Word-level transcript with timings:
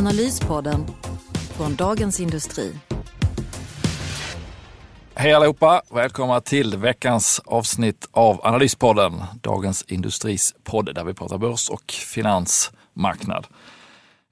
Analyspodden 0.00 0.86
från 1.32 1.74
Dagens 1.74 2.20
Industri. 2.20 2.72
Hej 5.14 5.32
allihopa! 5.32 5.82
Välkomna 5.90 6.40
till 6.40 6.76
veckans 6.76 7.40
avsnitt 7.44 8.08
av 8.10 8.46
Analyspodden, 8.46 9.22
Dagens 9.40 9.82
Industris 9.82 10.54
podd 10.64 10.94
där 10.94 11.04
vi 11.04 11.14
pratar 11.14 11.38
börs 11.38 11.68
och 11.70 11.92
finansmarknad. 11.92 13.46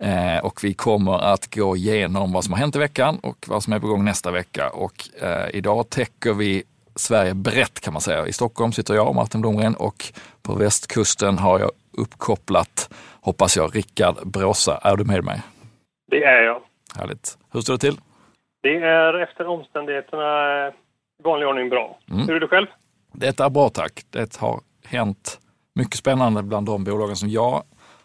Eh, 0.03 0.39
och 0.39 0.65
vi 0.65 0.75
kommer 0.75 1.19
att 1.19 1.55
gå 1.55 1.77
igenom 1.77 2.33
vad 2.33 2.45
som 2.45 2.53
har 2.53 2.61
hänt 2.61 2.77
i 2.77 2.79
veckan 2.79 3.19
och 3.23 3.47
vad 3.49 3.63
som 3.63 3.73
är 3.73 3.81
på 3.81 3.87
gång 3.87 4.05
nästa 4.05 4.31
vecka. 4.31 4.69
Och 4.69 5.09
eh, 5.23 5.49
idag 5.55 5.91
täcker 5.91 6.33
vi 6.33 6.63
Sverige 6.97 7.35
brett 7.35 7.81
kan 7.81 7.93
man 7.93 8.03
säga. 8.03 8.27
I 8.27 8.33
Stockholm 8.33 8.73
sitter 8.73 8.95
jag, 8.95 9.15
Martin 9.15 9.41
Blomgren, 9.41 9.75
och 9.75 10.13
på 10.43 10.55
västkusten 10.55 11.39
har 11.39 11.59
jag 11.61 11.71
uppkopplat, 11.93 12.91
hoppas 13.21 13.57
jag, 13.57 13.77
Rickard 13.77 14.29
Bråsa. 14.29 14.77
Är 14.83 14.97
du 14.97 15.05
med 15.05 15.25
mig? 15.25 15.43
Det 16.11 16.25
är 16.25 16.43
jag. 16.43 16.63
Härligt. 16.97 17.39
Hur 17.53 17.61
står 17.61 17.75
det 17.75 17.79
till? 17.79 18.01
Det 18.63 18.77
är 18.77 19.15
efter 19.15 19.47
omständigheterna 19.47 20.69
i 20.69 21.23
vanlig 21.25 21.49
ordning 21.49 21.69
bra. 21.69 21.99
Mm. 22.11 22.27
Hur 22.29 22.37
är 22.37 22.41
du 22.41 22.49
själv? 22.49 22.67
Det 23.13 23.41
är 23.41 23.51
bra 23.51 23.69
tack. 23.69 24.05
Det 24.11 24.37
har 24.37 24.61
hänt 24.85 25.41
mycket 25.75 25.95
spännande 25.95 26.43
bland 26.43 26.67
de 26.67 26.85
bolagen 26.85 27.17
som 27.17 27.29
jag 27.29 27.63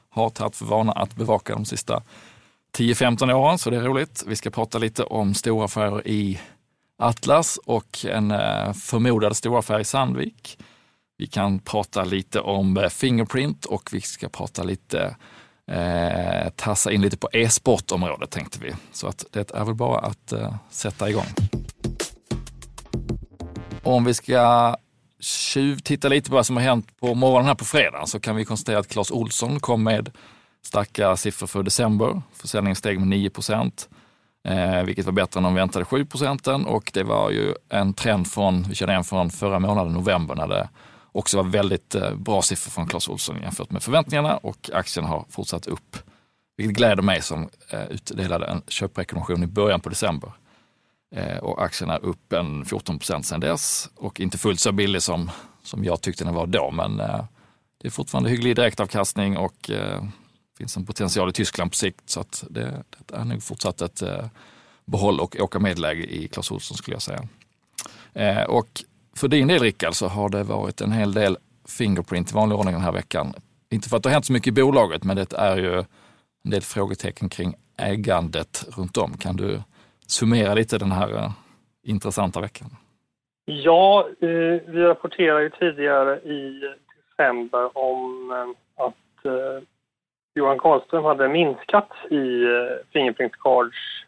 har 0.10 0.30
tagit 0.30 0.56
för 0.56 0.66
vana 0.66 0.92
att 0.92 1.16
bevaka 1.16 1.54
de 1.54 1.66
sista 1.66 2.04
10-15 2.78 3.34
åren, 3.34 3.58
så 3.58 3.70
det 3.70 3.78
är 3.78 3.82
roligt. 3.82 4.24
Vi 4.28 4.36
ska 4.36 4.50
prata 4.50 4.78
lite 4.78 5.04
om 5.04 5.34
stora 5.34 5.66
affärer 5.66 6.08
i 6.08 6.40
Atlas 6.98 7.58
och 7.66 8.06
en 8.06 8.32
eh, 8.32 8.74
förmodad 8.74 9.38
stor 9.38 9.60
affär 9.60 9.80
i 9.80 9.84
Sandvik. 9.84 10.58
Vi 11.18 11.28
kan 11.28 11.60
prata 11.60 12.04
lite 12.04 12.40
om 12.40 12.78
eh, 12.78 12.90
Fingerprint 12.90 13.66
och 13.66 13.90
vi 13.94 14.02
ska 14.02 14.30
prata 14.30 14.64
lite, 14.64 15.16
eh, 15.72 16.50
tassa 16.56 16.92
in 16.92 17.02
lite 17.02 17.18
på 17.18 17.30
e-sportområdet 17.34 18.32
tänkte 18.32 18.60
vi. 18.60 18.74
Så 18.92 19.08
att 19.08 19.26
det 19.32 19.52
är 19.52 19.66
väl 19.66 19.76
bara 19.76 20.00
att 20.00 20.32
eh, 20.32 20.56
sätta 20.70 21.10
igång. 21.10 21.26
Om 23.84 24.06
vi 24.06 24.14
ska 24.14 24.76
tjuvtitta 25.20 26.08
lite 26.10 26.30
på 26.30 26.36
vad 26.36 26.46
som 26.46 26.58
har 26.58 26.64
hänt 26.64 27.00
på 27.00 27.16
morgonen 27.16 27.48
här 27.48 27.56
på 27.56 27.66
fredag 27.66 28.06
så 28.06 28.20
kan 28.20 28.36
vi 28.36 28.46
konstatera 28.46 28.80
att 28.80 28.88
Clas 28.88 29.12
Olsson 29.12 29.60
kom 29.60 29.84
med 29.84 30.12
starka 30.66 31.18
siffror 31.18 31.48
för 31.48 31.64
december. 31.64 32.22
Försäljningen 32.34 32.76
steg 32.76 33.00
med 33.00 33.08
9 33.08 33.30
procent, 33.30 33.90
eh, 34.48 34.84
vilket 34.84 35.06
var 35.06 35.14
bättre 35.14 35.38
än 35.38 35.44
de 35.44 35.56
väntade 35.56 35.86
7 35.86 36.06
procenten 36.06 36.66
och 36.66 36.92
det 36.94 37.04
var 37.04 37.32
ju 37.32 37.54
en 37.70 37.94
trend 37.94 38.28
från, 38.28 38.64
vi 38.64 38.76
känner 38.76 38.94
igen 38.94 39.04
från 39.04 39.30
förra 39.30 39.60
månaden, 39.60 39.94
november, 39.94 40.36
när 40.36 40.48
det 40.48 40.70
också 41.14 41.38
var 41.38 41.44
väldigt 41.44 41.96
eh, 41.96 42.16
bra 42.16 42.42
siffror 42.42 42.72
från 42.72 42.88
Clas 42.88 43.10
Olsson 43.10 43.42
jämfört 43.42 43.72
med 43.72 43.84
förväntningarna 43.84 44.38
och 44.38 44.70
aktien 44.74 45.06
har 45.06 45.26
fortsatt 45.30 45.68
upp. 45.68 45.98
Vilket 46.58 46.78
gläder 46.78 47.04
mig 47.04 47.22
som 47.22 47.50
eh, 47.70 47.86
utdelade 47.86 48.46
en 48.46 48.62
köprekommendation 48.68 49.44
i 49.44 49.48
början 49.48 49.82
på 49.82 49.90
december. 49.90 50.32
Eh, 51.16 51.38
och 51.38 51.64
aktien 51.64 51.90
är 51.90 52.06
upp 52.06 52.34
en 52.34 52.66
14 52.66 53.00
procent 53.00 53.26
sedan 53.26 53.40
dess 53.40 53.90
och 53.96 54.20
inte 54.20 54.38
fullt 54.38 54.60
så 54.60 54.72
billig 54.72 55.02
som, 55.02 55.32
som 55.64 55.84
jag 55.84 56.02
tyckte 56.02 56.24
den 56.24 56.34
var 56.34 56.48
då. 56.48 56.72
Men 56.72 56.98
det 56.98 57.88
är 57.88 57.90
fortfarande 57.90 58.30
hygglig 58.30 58.56
direktavkastning 58.56 59.38
och 59.38 59.70
finns 60.58 60.78
en 60.78 60.86
potential 60.86 61.30
i 61.30 61.34
Tyskland 61.34 61.72
på 61.72 61.76
sikt. 61.76 62.10
Så 62.10 62.20
att 62.20 62.44
det, 62.50 62.84
det 63.06 63.16
är 63.16 63.26
nog 63.26 63.44
fortsatt 63.44 63.82
ett 63.82 64.04
behåll 64.86 65.20
och 65.20 65.36
åka 65.40 65.60
medläge 65.60 66.04
i 66.04 66.28
Clas 66.28 66.52
Ohlson 66.52 66.78
skulle 66.78 66.96
jag 66.96 67.02
säga. 67.02 68.48
Och 68.48 68.84
för 69.16 69.28
din 69.28 69.48
del 69.48 69.60
Rickard 69.60 69.94
så 69.94 70.08
har 70.08 70.30
det 70.30 70.44
varit 70.44 70.82
en 70.82 70.92
hel 70.92 71.14
del 71.14 71.38
Fingerprint 71.78 72.32
i 72.32 72.36
vanlig 72.36 72.58
ordning 72.58 72.74
den 72.74 72.84
här 72.84 72.92
veckan. 72.92 73.34
Inte 73.70 73.90
för 73.90 73.98
att 73.98 74.04
det 74.04 74.10
har 74.10 74.14
hänt 74.14 74.26
så 74.26 74.34
mycket 74.34 74.48
i 74.48 74.62
bolaget, 74.62 75.04
men 75.04 75.16
det 75.16 75.34
är 75.34 75.58
ju 75.58 75.78
en 76.44 76.52
del 76.52 76.62
frågetecken 76.62 77.30
kring 77.30 77.56
ägandet 77.78 78.66
runt 78.78 78.98
om. 78.98 79.18
Kan 79.18 79.36
du 79.36 79.62
summera 80.08 80.54
lite 80.54 80.78
den 80.78 80.92
här 80.92 81.14
uh, 81.14 81.32
intressanta 81.84 82.42
veckan? 82.42 82.68
Ja, 83.46 84.08
eh, 84.22 84.62
vi 84.68 84.84
rapporterade 84.84 85.44
ju 85.44 85.50
tidigare 85.50 86.20
i 86.20 86.62
december 86.98 87.78
om 87.78 88.32
eh, 88.32 88.86
att 88.86 88.96
Johan 90.36 90.60
Karlström 90.60 91.04
hade 91.04 91.30
minskat 91.30 91.90
i 92.10 92.46
Fingerprint 92.94 93.34
Cards 93.40 94.06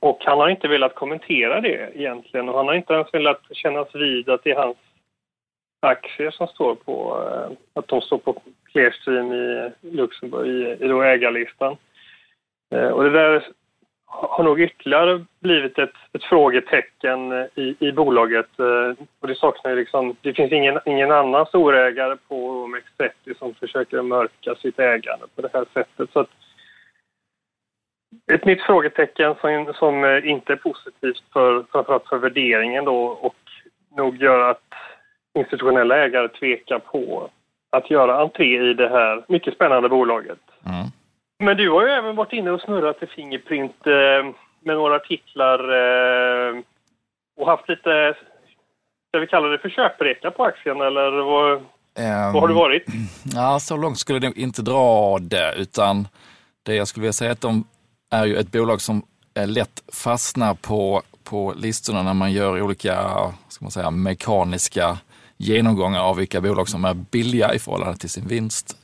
och 0.00 0.18
han 0.24 0.38
har 0.38 0.48
inte 0.48 0.68
velat 0.68 0.94
kommentera 0.94 1.60
det 1.60 1.90
egentligen 1.94 2.48
och 2.48 2.56
han 2.56 2.66
har 2.66 2.74
inte 2.74 2.92
ens 2.92 3.14
velat 3.14 3.40
kännas 3.50 3.94
vid 3.94 4.28
att 4.28 4.44
det 4.44 4.50
är 4.50 4.56
hans 4.56 4.76
aktier 5.80 6.30
som 6.30 6.46
står 6.46 6.74
på, 6.74 7.24
eh, 7.26 7.56
att 7.74 7.88
de 7.88 8.00
står 8.00 8.18
på 8.18 8.42
Clearstream 8.72 9.32
i 9.32 9.70
Luxemburg 9.80 10.48
i, 10.48 10.84
i 10.84 10.88
då 10.88 11.02
ägarlistan. 11.02 11.76
Eh, 12.74 12.88
och 12.88 13.04
det 13.04 13.10
där 13.10 13.46
har 14.04 14.44
nog 14.44 14.60
ytterligare 14.60 15.24
blivit 15.40 15.78
ett, 15.78 15.94
ett 16.12 16.24
frågetecken 16.24 17.32
eh, 17.32 17.46
i, 17.54 17.76
i 17.78 17.92
bolaget. 17.92 18.48
Och 19.20 19.28
det 19.28 19.34
saknar 19.34 19.76
liksom, 19.76 20.16
det 20.20 20.34
finns 20.34 20.52
ingen, 20.52 20.78
ingen 20.86 21.10
annan 21.10 21.46
storägare 21.46 22.16
på 22.28 22.66
OMX30 22.66 23.38
som 23.38 23.54
försöker 23.54 24.02
mörka 24.02 24.54
sitt 24.54 24.78
ägande 24.78 25.26
på 25.34 25.42
det 25.42 25.50
här 25.52 25.64
sättet. 25.74 26.10
Så 26.12 26.20
att, 26.20 26.30
ett 28.32 28.44
nytt 28.44 28.62
frågetecken 28.62 29.34
som, 29.40 29.72
som 29.74 30.04
eh, 30.04 30.30
inte 30.30 30.52
är 30.52 30.56
positivt 30.56 31.24
för, 31.32 31.64
framförallt 31.72 32.08
för 32.08 32.18
värderingen 32.18 32.84
då 32.84 33.04
och 33.04 33.36
nog 33.96 34.16
gör 34.16 34.50
att 34.50 34.62
institutionella 35.34 36.04
ägare 36.04 36.28
tvekar 36.28 36.78
på 36.78 37.30
att 37.70 37.90
göra 37.90 38.20
entré 38.22 38.70
i 38.70 38.74
det 38.74 38.88
här 38.88 39.24
mycket 39.28 39.54
spännande 39.54 39.88
bolaget. 39.88 40.38
Mm. 40.66 40.86
Men 41.38 41.56
du 41.56 41.70
har 41.70 41.82
ju 41.82 41.88
även 41.88 42.16
varit 42.16 42.32
inne 42.32 42.50
och 42.50 42.60
snurrat 42.60 43.02
i 43.02 43.06
Fingerprint 43.06 43.86
eh, 43.86 44.34
med 44.60 44.76
några 44.76 44.96
artiklar 44.96 45.58
eh, 45.58 46.62
och 47.36 47.46
haft 47.46 47.68
lite, 47.68 48.14
ska 49.08 49.18
vi 49.18 49.26
kalla 49.26 49.48
det 49.48 49.58
för 49.58 49.68
köpreka 49.68 50.30
på 50.30 50.44
aktien 50.44 50.80
eller 50.80 51.10
vad, 51.10 51.62
Um, 51.98 52.32
vad 52.32 52.42
har 52.42 52.48
du 52.48 52.54
varit? 52.54 52.84
Ja, 53.34 53.60
så 53.60 53.76
långt 53.76 53.98
skulle 53.98 54.26
jag 54.26 54.38
inte 54.38 54.62
dra 54.62 55.18
det, 55.18 55.54
utan 55.56 56.08
det 56.62 56.74
jag 56.74 56.88
skulle 56.88 57.02
vilja 57.02 57.12
säga 57.12 57.30
är 57.30 57.32
att 57.32 57.40
de 57.40 57.64
är 58.10 58.26
ju 58.26 58.36
ett 58.36 58.52
bolag 58.52 58.80
som 58.80 59.02
är 59.34 59.46
lätt 59.46 59.82
fastnar 59.92 60.54
på, 60.54 61.02
på 61.24 61.54
listorna 61.56 62.02
när 62.02 62.14
man 62.14 62.32
gör 62.32 62.62
olika 62.62 62.94
ska 63.48 63.64
man 63.64 63.70
säga, 63.70 63.90
mekaniska 63.90 64.98
genomgångar 65.36 66.00
av 66.00 66.16
vilka 66.16 66.40
bolag 66.40 66.68
som 66.68 66.84
är 66.84 66.94
billiga 66.94 67.54
i 67.54 67.58
förhållande 67.58 67.96
till 67.96 68.10
sin 68.10 68.26
vinst 68.26 68.76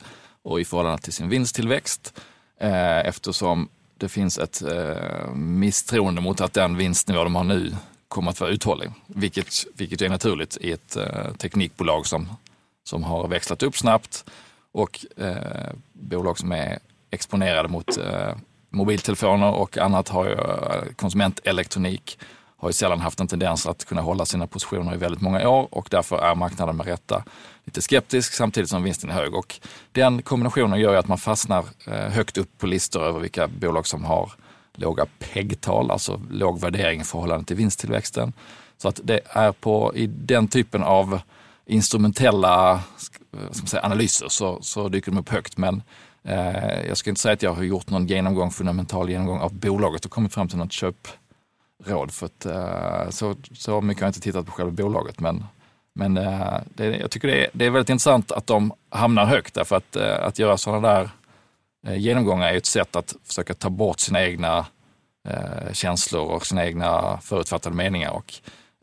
och 0.42 0.60
i 0.60 0.65
förhållande 0.65 1.03
till 1.03 1.12
sin 1.12 1.28
vinsttillväxt. 1.28 2.20
Eh, 2.60 2.98
eftersom 2.98 3.69
det 3.98 4.09
finns 4.09 4.38
ett 4.38 4.62
eh, 4.62 5.34
misstroende 5.34 6.20
mot 6.20 6.41
att 6.41 6.53
den 6.53 6.76
vinstnivå 6.76 7.25
de 7.25 7.34
har 7.34 7.44
nu 7.44 7.76
kommer 8.09 8.31
att 8.31 8.41
vara 8.41 8.50
uthållig. 8.50 8.91
Vilket, 9.06 9.48
vilket 9.75 10.03
är 10.03 10.09
naturligt 10.09 10.56
i 10.60 10.72
ett 10.72 10.97
eh, 10.97 11.32
teknikbolag 11.38 12.06
som, 12.06 12.28
som 12.84 13.04
har 13.04 13.28
växlat 13.28 13.62
upp 13.62 13.76
snabbt 13.76 14.25
och 14.72 15.06
eh, 15.16 15.72
bolag 15.92 16.39
som 16.39 16.53
är 16.53 16.78
exponerade 17.10 17.68
mot 17.68 17.98
eh, 17.98 18.34
mobiltelefoner 18.76 19.52
och 19.52 19.78
annat 19.78 20.08
har 20.08 20.24
ju, 20.24 20.32
eh, 20.32 20.92
konsumentelektronik 20.96 22.18
har 22.58 22.68
ju 22.68 22.72
sällan 22.72 23.00
haft 23.00 23.20
en 23.20 23.28
tendens 23.28 23.66
att 23.66 23.84
kunna 23.84 24.00
hålla 24.00 24.24
sina 24.24 24.46
positioner 24.46 24.94
i 24.94 24.96
väldigt 24.96 25.20
många 25.20 25.48
år 25.48 25.68
och 25.70 25.88
därför 25.90 26.18
är 26.18 26.34
marknaden 26.34 26.76
med 26.76 26.86
rätta 26.86 27.24
lite 27.64 27.82
skeptisk 27.82 28.32
samtidigt 28.32 28.70
som 28.70 28.82
vinsten 28.82 29.10
är 29.10 29.14
hög. 29.14 29.34
Och 29.34 29.60
den 29.92 30.22
kombinationen 30.22 30.80
gör 30.80 30.92
ju 30.92 30.98
att 30.98 31.08
man 31.08 31.18
fastnar 31.18 31.64
eh, 31.86 32.12
högt 32.12 32.38
upp 32.38 32.58
på 32.58 32.66
listor 32.66 33.02
över 33.02 33.20
vilka 33.20 33.48
bolag 33.48 33.86
som 33.86 34.04
har 34.04 34.32
låga 34.74 35.06
PEG-tal, 35.18 35.90
alltså 35.90 36.20
låg 36.30 36.60
värdering 36.60 37.00
i 37.00 37.04
förhållande 37.04 37.44
till 37.44 37.56
vinsttillväxten. 37.56 38.32
Så 38.78 38.88
att 38.88 39.00
det 39.04 39.20
är 39.24 39.52
på, 39.52 39.92
i 39.94 40.06
den 40.06 40.48
typen 40.48 40.82
av 40.82 41.20
instrumentella 41.66 42.80
Eh, 43.36 43.50
ska 43.53 43.62
man 43.62 43.68
säga, 43.68 43.83
analyser 43.83 44.28
så, 44.28 44.59
så 44.62 44.88
dyker 44.88 45.12
de 45.12 45.18
upp 45.18 45.28
högt. 45.28 45.56
Men 45.56 45.83
eh, 46.22 46.86
jag 46.88 46.97
ska 46.97 47.10
inte 47.10 47.21
säga 47.21 47.33
att 47.33 47.42
jag 47.42 47.53
har 47.53 47.62
gjort 47.62 47.91
någon 47.91 48.06
genomgång, 48.06 48.50
fundamental 48.50 49.10
genomgång 49.10 49.38
av 49.38 49.54
bolaget 49.54 50.04
och 50.04 50.10
kommit 50.10 50.34
fram 50.34 50.48
till 50.48 50.59
något 50.59 50.72
köpråd. 50.72 52.10
För 52.10 52.27
att, 52.27 52.47
eh, 52.47 53.10
så, 53.10 53.36
så 53.54 53.80
mycket 53.80 54.00
har 54.00 54.06
jag 54.06 54.10
inte 54.10 54.21
tittat 54.21 54.47
på 54.47 54.53
själva 54.53 54.72
bolaget. 54.72 55.21
Men, 55.21 55.44
men 55.94 56.16
eh, 56.16 56.54
det, 56.74 56.84
jag 56.84 57.10
tycker 57.10 57.28
det 57.28 57.44
är, 57.44 57.50
det 57.53 57.65
är 57.65 57.71
väldigt 57.71 57.91
intressant 57.91 58.33
att 58.33 58.47
de 58.47 58.72
hamnar 58.91 59.24
högt 59.24 59.54
därför 59.54 59.77
att, 59.77 59.97
eh, 59.97 60.27
att 60.27 60.38
göra 60.38 60.56
sådana 60.56 60.88
där 60.88 61.10
eh, 61.86 61.97
genomgångar 61.97 62.48
är 62.48 62.56
ett 62.56 62.66
sätt 62.66 62.97
att 62.97 63.15
försöka 63.24 63.54
ta 63.54 63.71
bort 63.71 64.00
sina 64.00 64.22
egna 64.24 64.66
eh, 65.28 65.72
känslor 65.72 66.22
och 66.22 66.47
sina 66.47 66.66
egna 66.66 67.18
förutfattade 67.22 67.77
meningar. 67.77 68.10
Och, 68.10 68.34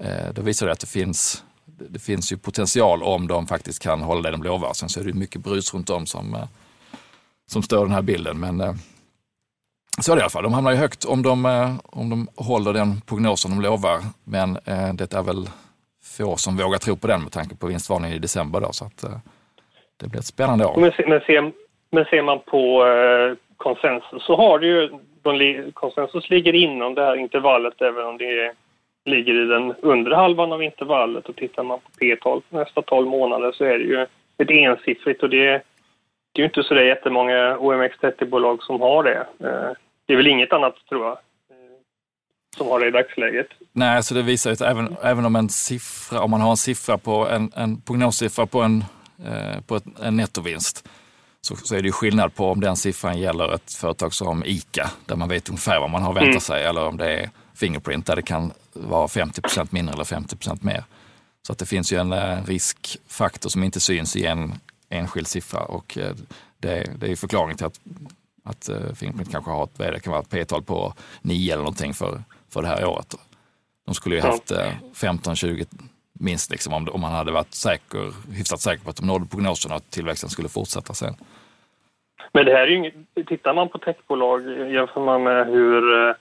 eh, 0.03 0.33
då 0.33 0.41
visar 0.41 0.65
det 0.65 0.71
att 0.71 0.79
det 0.79 0.87
finns, 0.87 1.43
det 1.77 1.99
finns 1.99 2.31
ju 2.31 2.37
potential 2.37 3.03
om 3.03 3.27
de 3.27 3.47
faktiskt 3.47 3.83
kan 3.83 4.01
hålla 4.01 4.21
det 4.21 4.31
de 4.31 4.43
lovar. 4.43 4.73
Sen 4.73 4.89
så 4.89 4.99
är 4.99 5.03
det 5.03 5.13
mycket 5.13 5.41
brus 5.41 5.73
runt 5.73 5.89
om 5.89 6.05
som, 6.05 6.33
eh, 6.33 6.43
som 7.45 7.63
stör 7.63 7.81
den 7.81 7.91
här 7.91 8.01
bilden. 8.01 8.39
Men 8.39 8.61
eh, 8.61 8.73
så 10.01 10.11
är 10.11 10.15
det 10.15 10.19
i 10.19 10.23
alla 10.23 10.29
fall. 10.29 10.43
De 10.43 10.53
hamnar 10.53 10.71
ju 10.71 10.77
högt 10.77 11.05
om 11.05 11.23
de, 11.23 11.45
eh, 11.45 11.75
om 11.83 12.09
de 12.09 12.27
håller 12.35 12.73
den 12.73 13.01
prognosen 13.01 13.51
de 13.51 13.61
lovar. 13.61 13.99
Men 14.23 14.53
det 14.93 15.13
är 15.13 15.23
väl 15.23 15.49
få 16.17 16.37
som 16.37 16.57
vågar 16.57 16.77
tro 16.77 16.95
på 16.95 17.07
den 17.07 17.21
med 17.21 17.31
tanke 17.31 17.55
på 17.55 17.67
vinstvarningen 17.67 18.17
i 18.17 18.19
december. 18.19 18.61
Då, 18.61 18.71
så 18.71 18.85
att, 18.85 19.03
det 19.97 20.07
blir 20.07 20.19
ett 20.19 20.25
spännande 20.25 20.65
år. 20.65 20.77
Men, 20.81 20.91
men, 21.07 21.19
ser, 21.21 21.51
men 21.91 22.05
ser 22.05 22.21
man 22.21 22.39
på 22.39 22.83
konsensus 23.57 24.23
så 24.23 24.35
har 24.35 24.59
det 24.59 24.67
ju, 24.67 24.89
de, 25.21 25.71
konsensus 25.73 26.29
ligger 26.29 26.55
inom 26.55 26.95
det 26.95 27.01
här 27.01 27.15
intervallet 27.15 27.81
även 27.81 28.05
om 28.05 28.17
det 28.17 28.25
är 28.25 28.62
ligger 29.05 29.43
i 29.43 29.45
den 29.45 29.73
undre 29.81 30.15
halvan 30.15 30.53
av 30.53 30.63
intervallet 30.63 31.29
och 31.29 31.35
tittar 31.35 31.63
man 31.63 31.79
på 31.79 31.89
P-tal 31.99 32.41
för 32.49 32.57
nästa 32.57 32.81
12 32.81 33.07
månader 33.07 33.51
så 33.51 33.63
är 33.63 33.79
det 33.79 33.85
ju 33.85 34.01
ett 34.37 34.49
ensiffrigt 34.49 35.23
och 35.23 35.29
det, 35.29 35.45
det 36.33 36.39
är 36.39 36.39
ju 36.39 36.45
inte 36.45 36.63
så 36.63 36.73
det 36.73 36.85
jättemånga 36.85 37.57
OMX30-bolag 37.57 38.63
som 38.63 38.81
har 38.81 39.03
det. 39.03 39.27
Eh, 39.39 39.71
det 40.05 40.13
är 40.13 40.17
väl 40.17 40.27
inget 40.27 40.53
annat 40.53 40.75
tror 40.89 41.05
jag 41.05 41.11
eh, 41.13 41.17
som 42.57 42.67
har 42.67 42.79
det 42.79 42.87
i 42.87 42.91
dagsläget. 42.91 43.47
Nej, 43.71 44.03
så 44.03 44.13
det 44.13 44.21
visar 44.21 44.49
ju 44.49 44.53
att 44.53 44.61
även, 44.61 44.95
även 45.03 45.25
om 45.25 45.35
en 45.35 45.49
siffra, 45.49 46.21
om 46.21 46.31
man 46.31 46.41
har 46.41 46.49
en 46.49 46.57
siffra 46.57 46.97
på 46.97 47.27
en, 47.27 47.51
en 47.55 47.81
prognossiffra 47.81 48.45
på 48.45 48.61
en 48.61 48.83
Eh, 49.25 49.61
på 49.61 49.75
ett, 49.75 49.83
en 50.03 50.15
nettovinst 50.15 50.89
så, 51.41 51.55
så, 51.55 51.75
är 51.75 51.81
det 51.81 51.87
ju 51.87 51.91
skillnad 51.91 52.35
på 52.35 52.51
om 52.51 52.59
den 52.59 52.75
siffran 52.75 53.19
gäller 53.19 53.53
ett 53.53 53.73
företag 53.73 54.13
som 54.13 54.43
ICA, 54.45 54.89
där 55.05 55.15
man 55.15 55.29
vet 55.29 55.49
ungefär 55.49 55.79
vad 55.79 55.89
man 55.89 56.03
har 56.03 56.13
väntat 56.13 56.29
mm. 56.29 56.39
sig, 56.39 56.63
eller 56.63 56.87
om 56.87 56.97
det 56.97 57.13
är 57.13 57.29
Fingerprint, 57.55 58.05
där 58.05 58.15
det 58.15 58.21
kan 58.21 58.51
vara 58.73 59.07
50% 59.07 59.67
mindre 59.69 59.93
eller 59.93 60.03
50% 60.03 60.57
mer. 60.61 60.83
Så 61.47 61.53
att 61.53 61.59
det 61.59 61.65
finns 61.65 61.93
ju 61.93 61.97
en 61.97 62.13
eh, 62.13 62.45
riskfaktor 62.45 63.49
som 63.49 63.63
inte 63.63 63.79
syns 63.79 64.15
i 64.15 64.25
en 64.25 64.53
enskild 64.89 65.27
siffra 65.27 65.59
och 65.59 65.97
eh, 65.97 66.15
det, 66.57 66.89
det 66.99 67.11
är 67.11 67.15
förklaringen 67.15 67.57
till 67.57 67.65
att, 67.65 67.79
att 68.43 68.69
Fingerprint 68.97 69.31
kanske 69.31 69.51
har 69.51 69.63
ett, 69.63 69.77
det 69.77 69.99
kan 69.99 70.11
vara 70.11 70.21
ett 70.21 70.29
P-tal 70.29 70.63
på 70.63 70.93
9 71.21 71.53
eller 71.53 71.63
någonting 71.63 71.93
för, 71.93 72.23
för 72.49 72.61
det 72.61 72.67
här 72.67 72.85
året. 72.85 73.15
De 73.85 73.95
skulle 73.95 74.15
ju 74.15 74.21
haft 74.21 74.51
15-20 74.93 75.65
minst 76.19 76.51
liksom, 76.51 76.73
om, 76.73 76.87
om 76.91 77.01
man 77.01 77.11
hade 77.11 77.31
varit 77.31 77.53
säker, 77.53 78.13
hyfsat 78.31 78.61
säker 78.61 78.83
på 78.83 78.89
att 78.89 78.95
de 78.95 79.07
nådde 79.07 79.25
prognosen 79.25 79.71
och 79.71 79.77
att 79.77 79.91
tillväxten 79.91 80.29
skulle 80.29 80.49
fortsätta 80.49 80.93
sen. 80.93 81.15
Men 82.33 82.45
det 82.45 82.51
här 82.51 82.61
är 82.61 82.67
ju 82.67 82.75
inget, 82.75 82.93
tittar 83.27 83.53
man 83.53 83.69
på 83.69 83.77
techbolag 83.77 84.41
jämför 84.71 85.01
man 85.01 85.23
med 85.23 85.47
hur 85.47 86.09
eh, 86.09 86.15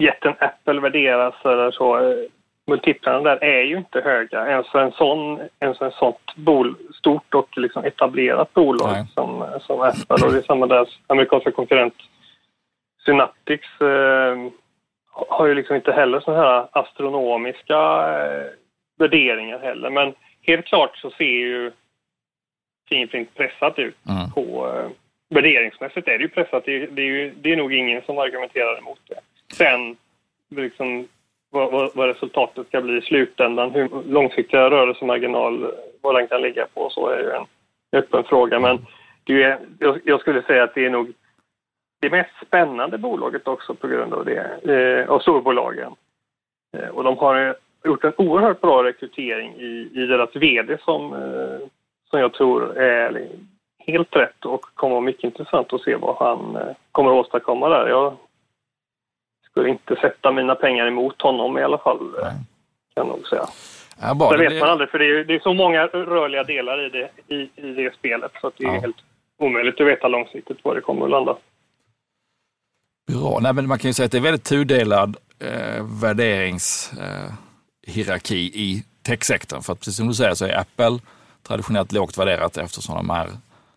jätten 0.00 0.34
Apple 0.38 0.80
värderas 0.80 1.34
eller 1.44 1.70
så, 1.70 1.98
eh, 1.98 2.16
multiplarna 2.66 3.20
där 3.20 3.44
är 3.44 3.62
ju 3.62 3.76
inte 3.76 4.00
höga 4.00 4.48
ens 4.48 4.68
för 4.68 4.78
en 4.78 4.92
sån, 4.92 5.40
ens 5.60 5.78
för 5.78 5.86
en 5.86 5.92
sånt 5.92 6.34
bol, 6.36 6.74
stort 6.94 7.34
och 7.34 7.58
liksom 7.58 7.84
etablerat 7.84 8.54
bolag 8.54 9.06
som, 9.14 9.44
som 9.60 9.80
Apple 9.80 10.26
och 10.26 10.32
det 10.32 10.38
är 10.38 10.42
samma 10.42 10.66
där 10.66 10.88
amerikanska 11.06 11.50
konkurrent 11.50 11.94
Synaptics 13.04 13.80
eh, 13.80 14.36
har 15.10 15.46
ju 15.46 15.54
liksom 15.54 15.76
inte 15.76 15.92
heller 15.92 16.20
sådana 16.20 16.42
här 16.42 16.68
astronomiska 16.72 17.78
eh, 18.18 18.46
värderingar 18.98 19.58
heller. 19.58 19.90
Men 19.90 20.14
helt 20.42 20.66
klart 20.66 20.96
så 20.96 21.10
ser 21.10 21.24
ju 21.24 21.72
Fingerprint 22.88 23.34
pressat 23.34 23.78
ut 23.78 23.96
mm. 24.08 24.30
på 24.30 24.68
eh, 24.68 24.90
värderingsmässigt 25.34 26.08
är 26.08 26.18
det 26.18 26.24
ju 26.24 26.28
pressat. 26.28 26.64
Det 26.64 26.76
är, 26.76 26.86
det, 26.86 27.02
är 27.02 27.06
ju, 27.06 27.34
det 27.40 27.52
är 27.52 27.56
nog 27.56 27.74
ingen 27.74 28.02
som 28.02 28.18
argumenterar 28.18 28.78
emot 28.78 29.00
det. 29.08 29.20
Sen 29.52 29.96
liksom, 30.48 31.08
vad, 31.50 31.72
vad, 31.72 31.90
vad, 31.94 32.08
resultatet 32.08 32.66
ska 32.66 32.80
bli 32.80 32.98
i 32.98 33.02
slutändan, 33.02 33.70
hur 33.70 33.88
långsiktiga 34.06 34.70
rörelsemarginal, 34.70 35.74
vad 36.00 36.14
den 36.14 36.28
kan 36.28 36.42
ligga 36.42 36.66
på, 36.74 36.90
så 36.90 37.08
är 37.08 37.18
ju 37.18 37.30
en 37.30 37.46
öppen 37.92 38.24
fråga. 38.24 38.60
Men 38.60 38.86
det 39.24 39.42
är, 39.42 39.58
jag, 39.78 40.00
jag 40.04 40.20
skulle 40.20 40.42
säga 40.42 40.62
att 40.62 40.74
det 40.74 40.86
är 40.86 40.90
nog 40.90 41.12
det 42.00 42.10
mest 42.10 42.30
spännande 42.46 42.98
bolaget 42.98 43.48
också 43.48 43.74
på 43.74 43.88
grund 43.88 44.14
av 44.14 44.24
det, 44.24 44.68
eh, 44.74 45.10
av 45.10 45.18
storbolagen. 45.18 45.92
Eh, 46.76 46.88
och 46.88 47.04
de 47.04 47.18
har 47.18 47.56
gjort 47.84 48.04
en 48.04 48.12
oerhört 48.16 48.60
bra 48.60 48.84
rekrytering 48.84 49.54
i, 49.54 49.90
i 49.94 50.06
deras 50.06 50.36
VD 50.36 50.78
som, 50.84 51.12
eh, 51.12 51.68
som 52.10 52.20
jag 52.20 52.32
tror 52.32 52.78
är 52.78 53.28
helt 53.78 54.16
rätt 54.16 54.44
och 54.44 54.64
kommer 54.74 54.94
vara 54.94 55.04
mycket 55.04 55.24
intressant 55.24 55.72
att 55.72 55.82
se 55.82 55.96
vad 55.96 56.16
han 56.16 56.56
eh, 56.56 56.76
kommer 56.92 57.10
att 57.10 57.26
åstadkomma 57.26 57.68
där. 57.68 57.88
Jag 57.88 58.16
skulle 59.50 59.68
inte 59.68 59.96
sätta 59.96 60.32
mina 60.32 60.54
pengar 60.54 60.86
emot 60.86 61.22
honom 61.22 61.58
i 61.58 61.62
alla 61.62 61.78
fall, 61.78 61.98
Nej. 62.22 62.32
kan 62.94 62.94
jag 62.94 63.06
nog 63.06 63.26
säga. 63.26 63.46
Ja, 64.02 64.14
bara, 64.14 64.30
det 64.30 64.38
vet 64.38 64.50
det... 64.50 64.60
man 64.60 64.68
aldrig, 64.68 64.90
för 64.90 64.98
det 64.98 65.04
är, 65.04 65.24
det 65.24 65.34
är 65.34 65.40
så 65.40 65.54
många 65.54 65.86
rörliga 65.86 66.44
delar 66.44 66.86
i 66.86 66.88
det, 66.88 67.10
i, 67.34 67.50
i 67.56 67.74
det 67.74 67.94
spelet 67.94 68.32
så 68.40 68.50
det 68.56 68.64
är 68.64 68.74
ja. 68.74 68.80
helt 68.80 68.96
omöjligt 69.38 69.80
att 69.80 69.86
veta 69.86 70.08
långsiktigt 70.08 70.64
var 70.64 70.74
det 70.74 70.80
kommer 70.80 71.04
att 71.04 71.10
landa. 71.10 71.36
Bra. 73.12 73.38
Nej, 73.40 73.52
men 73.52 73.68
man 73.68 73.78
kan 73.78 73.88
ju 73.88 73.94
säga 73.94 74.06
att 74.06 74.12
det 74.12 74.18
är 74.18 74.22
väldigt 74.22 74.44
tudelad 74.44 75.16
eh, 75.38 75.84
värderingshierarki 76.02 78.48
eh, 78.48 78.60
i 78.60 78.84
techsektorn. 79.02 79.62
För 79.62 79.72
att 79.72 79.78
precis 79.78 79.96
som 79.96 80.08
du 80.08 80.14
säger 80.14 80.34
så 80.34 80.44
är 80.44 80.58
Apple 80.58 80.98
traditionellt 81.42 81.92
lågt 81.92 82.18
värderat 82.18 82.56
eftersom 82.56 82.96
de 82.96 83.10
här 83.10 83.28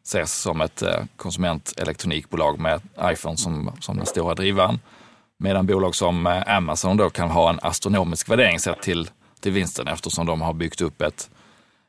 ses 0.03 0.41
som 0.41 0.61
ett 0.61 0.81
eh, 0.81 1.03
konsumentelektronikbolag 1.15 2.59
med 2.59 2.81
iPhone 3.01 3.37
som, 3.37 3.71
som 3.79 3.97
den 3.97 4.05
stora 4.05 4.35
drivaren. 4.35 4.79
Medan 5.43 5.65
bolag 5.65 5.95
som 5.95 6.27
eh, 6.27 6.55
Amazon 6.55 6.97
då 6.97 7.09
kan 7.09 7.29
ha 7.29 7.49
en 7.49 7.59
astronomisk 7.61 8.29
värdering 8.29 8.59
sett 8.59 8.81
till, 8.81 9.09
till 9.39 9.51
vinsten 9.51 9.87
eftersom 9.87 10.25
de 10.25 10.41
har 10.41 10.53
byggt 10.53 10.81
upp 10.81 11.01
ett, 11.01 11.29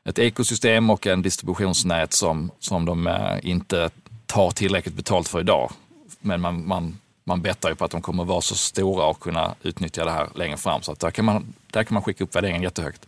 ett 0.09 0.19
ekosystem 0.19 0.89
och 0.89 1.07
en 1.07 1.21
distributionsnät 1.21 2.13
som, 2.13 2.51
som 2.59 2.85
de 2.85 3.07
eh, 3.07 3.37
inte 3.43 3.89
tar 4.25 4.51
tillräckligt 4.51 4.95
betalt 4.95 5.27
för 5.27 5.39
idag. 5.39 5.71
Men 6.19 6.41
man, 6.41 6.67
man 6.67 6.97
man 7.23 7.41
bettar 7.41 7.69
ju 7.69 7.75
på 7.75 7.85
att 7.85 7.91
de 7.91 8.01
kommer 8.01 8.23
vara 8.25 8.41
så 8.41 8.55
stora 8.55 9.05
och 9.05 9.19
kunna 9.19 9.55
utnyttja 9.63 10.05
det 10.05 10.11
här 10.11 10.27
längre 10.35 10.57
fram. 10.57 10.81
Så 10.81 10.91
att 10.91 10.99
där, 10.99 11.11
kan 11.11 11.25
man, 11.25 11.53
där 11.71 11.83
kan 11.83 11.93
man 11.93 12.03
skicka 12.03 12.23
upp 12.23 12.35
värderingen 12.35 12.61
jättehögt. 12.61 13.05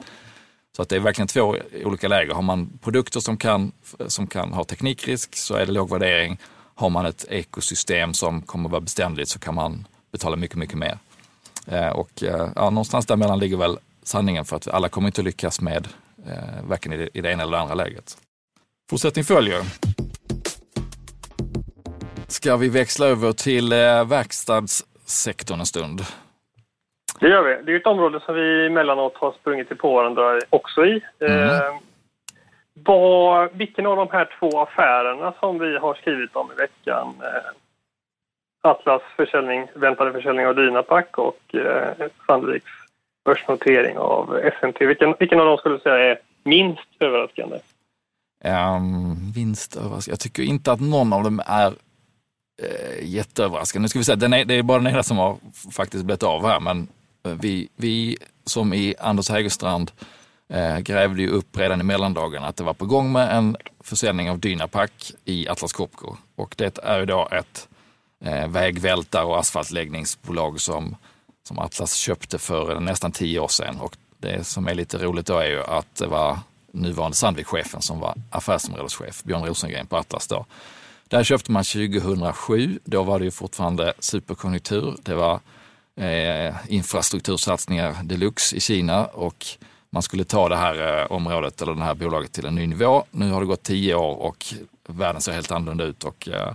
Så 0.76 0.82
att 0.82 0.90
det 0.90 0.96
är 0.96 1.00
verkligen 1.00 1.28
två 1.28 1.56
olika 1.86 2.08
läger. 2.08 2.34
Har 2.34 2.42
man 2.42 2.80
produkter 2.84 3.20
som 3.20 3.38
kan, 3.38 3.72
som 4.08 4.28
kan 4.28 4.54
ha 4.54 4.64
teknikrisk 4.64 5.36
så 5.36 5.56
är 5.56 5.66
det 5.66 5.72
låg 5.72 5.90
värdering. 5.90 6.38
Har 6.76 6.90
man 6.90 7.06
ett 7.06 7.26
ekosystem 7.30 8.14
som 8.14 8.42
kommer 8.42 8.70
vara 8.70 8.82
beständigt 8.82 9.30
så 9.30 9.40
kan 9.40 9.56
man 9.56 9.88
betala 10.12 10.36
mycket, 10.36 10.58
mycket 10.58 10.78
mer. 10.78 10.98
Eh, 11.68 11.90
och 11.90 12.24
eh, 12.24 12.50
ja, 12.56 12.70
någonstans 12.70 13.06
däremellan 13.06 13.40
ligger 13.40 13.58
väl 13.58 13.78
sanningen 14.04 14.46
för 14.46 14.56
att 14.56 14.68
alla 14.68 14.90
kommer 14.90 15.08
inte 15.08 15.22
lyckas 15.22 15.62
med 15.62 15.88
eh, 16.28 16.68
varken 16.68 16.94
i 16.94 16.98
det, 16.98 17.10
i 17.14 17.22
det 17.22 17.32
ena 17.32 17.44
eller 17.44 17.58
det 17.58 17.62
andra 17.62 17.76
läget. 17.76 18.18
Fortsättning 18.90 19.26
följer. 19.26 19.62
Ska 22.28 22.58
vi 22.58 22.70
växla 22.70 23.06
över 23.06 23.32
till 23.32 23.72
eh, 23.72 24.08
verkstadssektorn 24.08 25.60
en 25.60 25.66
stund? 25.66 26.02
Det 27.20 27.28
gör 27.28 27.44
vi. 27.44 27.64
Det 27.66 27.72
är 27.72 27.80
ett 27.80 27.88
område 27.88 28.20
som 28.26 28.36
vi 28.36 28.66
emellanåt 28.66 29.18
har 29.18 29.32
sprungit 29.32 29.78
på 29.78 29.94
varandra 29.94 30.40
också 30.50 30.86
i. 30.86 31.02
Mm. 31.20 31.50
Eh, 31.50 31.80
vad, 32.74 33.54
vilken 33.54 33.86
av 33.86 33.96
de 33.96 34.08
här 34.12 34.30
två 34.40 34.62
affärerna 34.62 35.34
som 35.40 35.60
vi 35.60 35.78
har 35.78 35.94
skrivit 35.94 36.36
om 36.36 36.52
i 36.52 36.56
veckan, 36.56 37.08
eh, 37.22 37.52
Atlas 38.62 39.02
försäljning, 39.16 39.68
väntade 39.76 40.14
försäljning 40.14 40.48
av 40.48 40.56
Dynapack 40.56 41.18
och 41.18 41.56
eh, 41.56 42.08
Sandviks 42.28 42.72
börsnotering 43.26 43.98
av 43.98 44.40
SMT, 44.60 44.82
vilken, 44.82 45.16
vilken 45.20 45.40
av 45.40 45.46
dem 45.46 45.58
skulle 45.58 45.76
du 45.76 45.82
säga 45.82 46.12
är 46.12 46.20
minst 46.44 46.88
överraskande? 47.00 47.60
Um, 48.46 49.34
minst 49.36 49.76
överraskande? 49.76 50.12
Jag 50.12 50.20
tycker 50.20 50.44
inte 50.44 50.72
att 50.72 50.82
någon 50.82 51.14
av 51.14 51.24
dem 51.24 51.42
är 51.46 51.74
eh, 52.64 53.06
jätteöverraskande. 53.06 53.84
Nu 53.84 53.90
ska 53.90 54.00
vi 54.00 54.06
säga, 54.06 54.16
den 54.16 54.34
är, 54.34 54.46
det 54.46 54.54
är 54.54 54.64
bara 54.64 54.80
den 54.80 54.94
ena 54.94 55.04
som 55.04 55.18
har 55.18 55.38
faktiskt 55.72 56.06
blivit 56.06 56.24
av 56.24 56.48
här, 56.48 56.60
men 56.60 56.88
eh, 57.26 57.34
vi, 57.42 57.70
vi 57.76 58.18
som 58.46 58.74
i 58.74 58.96
Anders 59.00 59.30
Hägerstrand 59.30 59.92
eh, 60.50 60.80
grävde 60.80 61.22
ju 61.22 61.30
upp 61.30 61.58
redan 61.58 61.82
i 61.82 61.84
mellandagarna 61.84 62.48
att 62.48 62.56
det 62.56 62.64
var 62.64 62.74
på 62.74 62.86
gång 62.86 63.12
med 63.12 63.38
en 63.38 63.58
försäljning 63.84 64.30
av 64.30 64.40
Dynapack 64.40 65.12
i 65.26 65.48
Atlas 65.48 65.74
Copco. 65.74 66.16
Och 66.36 66.56
det 66.58 66.80
är 66.84 67.00
ju 67.00 67.06
då 67.06 67.28
ett 67.32 67.68
eh, 68.26 68.48
vägvältar 68.48 69.24
och 69.24 69.40
asfaltläggningsbolag 69.40 70.62
som, 70.62 70.96
som 71.48 71.60
Atlas 71.60 71.96
köpte 71.96 72.38
för 72.38 72.80
nästan 72.80 73.12
tio 73.12 73.40
år 73.40 73.48
sedan. 73.48 73.80
Och 73.80 73.98
det 74.18 74.48
som 74.48 74.68
är 74.68 74.74
lite 74.74 74.98
roligt 74.98 75.26
då 75.26 75.38
är 75.38 75.50
ju 75.50 75.64
att 75.64 75.96
det 75.96 76.08
var 76.08 76.40
nuvarande 76.72 77.18
Sandvikschefen 77.18 77.82
som 77.82 78.00
var 78.00 78.16
affärsområdeschef, 78.30 79.24
Björn 79.24 79.46
Rosengren 79.46 79.88
på 79.88 79.98
Atlas 79.98 80.28
då, 80.28 80.46
där 81.08 81.24
köpte 81.24 81.52
man 81.52 81.64
2007. 81.64 82.80
Då 82.84 83.04
var 83.04 83.20
det 83.20 83.26
ju 83.26 83.32
fortfarande 83.32 83.94
superkonjunktur. 84.00 84.96
Det 85.04 85.14
var 85.14 85.40
eh, 85.96 86.56
infrastruktursatsningar 86.68 87.96
deluxe 88.04 88.56
i 88.56 88.60
Kina 88.60 89.06
och 89.06 89.46
man 89.90 90.04
skulle 90.04 90.24
ta 90.24 90.50
det 90.50 90.56
här 90.56 91.02
eh, 91.02 91.12
området 91.12 91.62
eller 91.62 91.74
det 91.74 91.84
här 91.84 91.94
bolaget 91.94 92.32
till 92.32 92.46
en 92.46 92.56
ny 92.56 92.68
nivå. 92.68 93.04
Nu 93.12 93.32
har 93.32 93.42
det 93.42 93.48
gått 93.48 93.64
tio 93.64 93.96
år 93.96 94.16
och 94.16 94.46
världen 94.88 95.22
ser 95.22 95.32
helt 95.32 95.52
annorlunda 95.52 95.84
ut. 95.84 96.04
Och, 96.04 96.28
eh, 96.28 96.54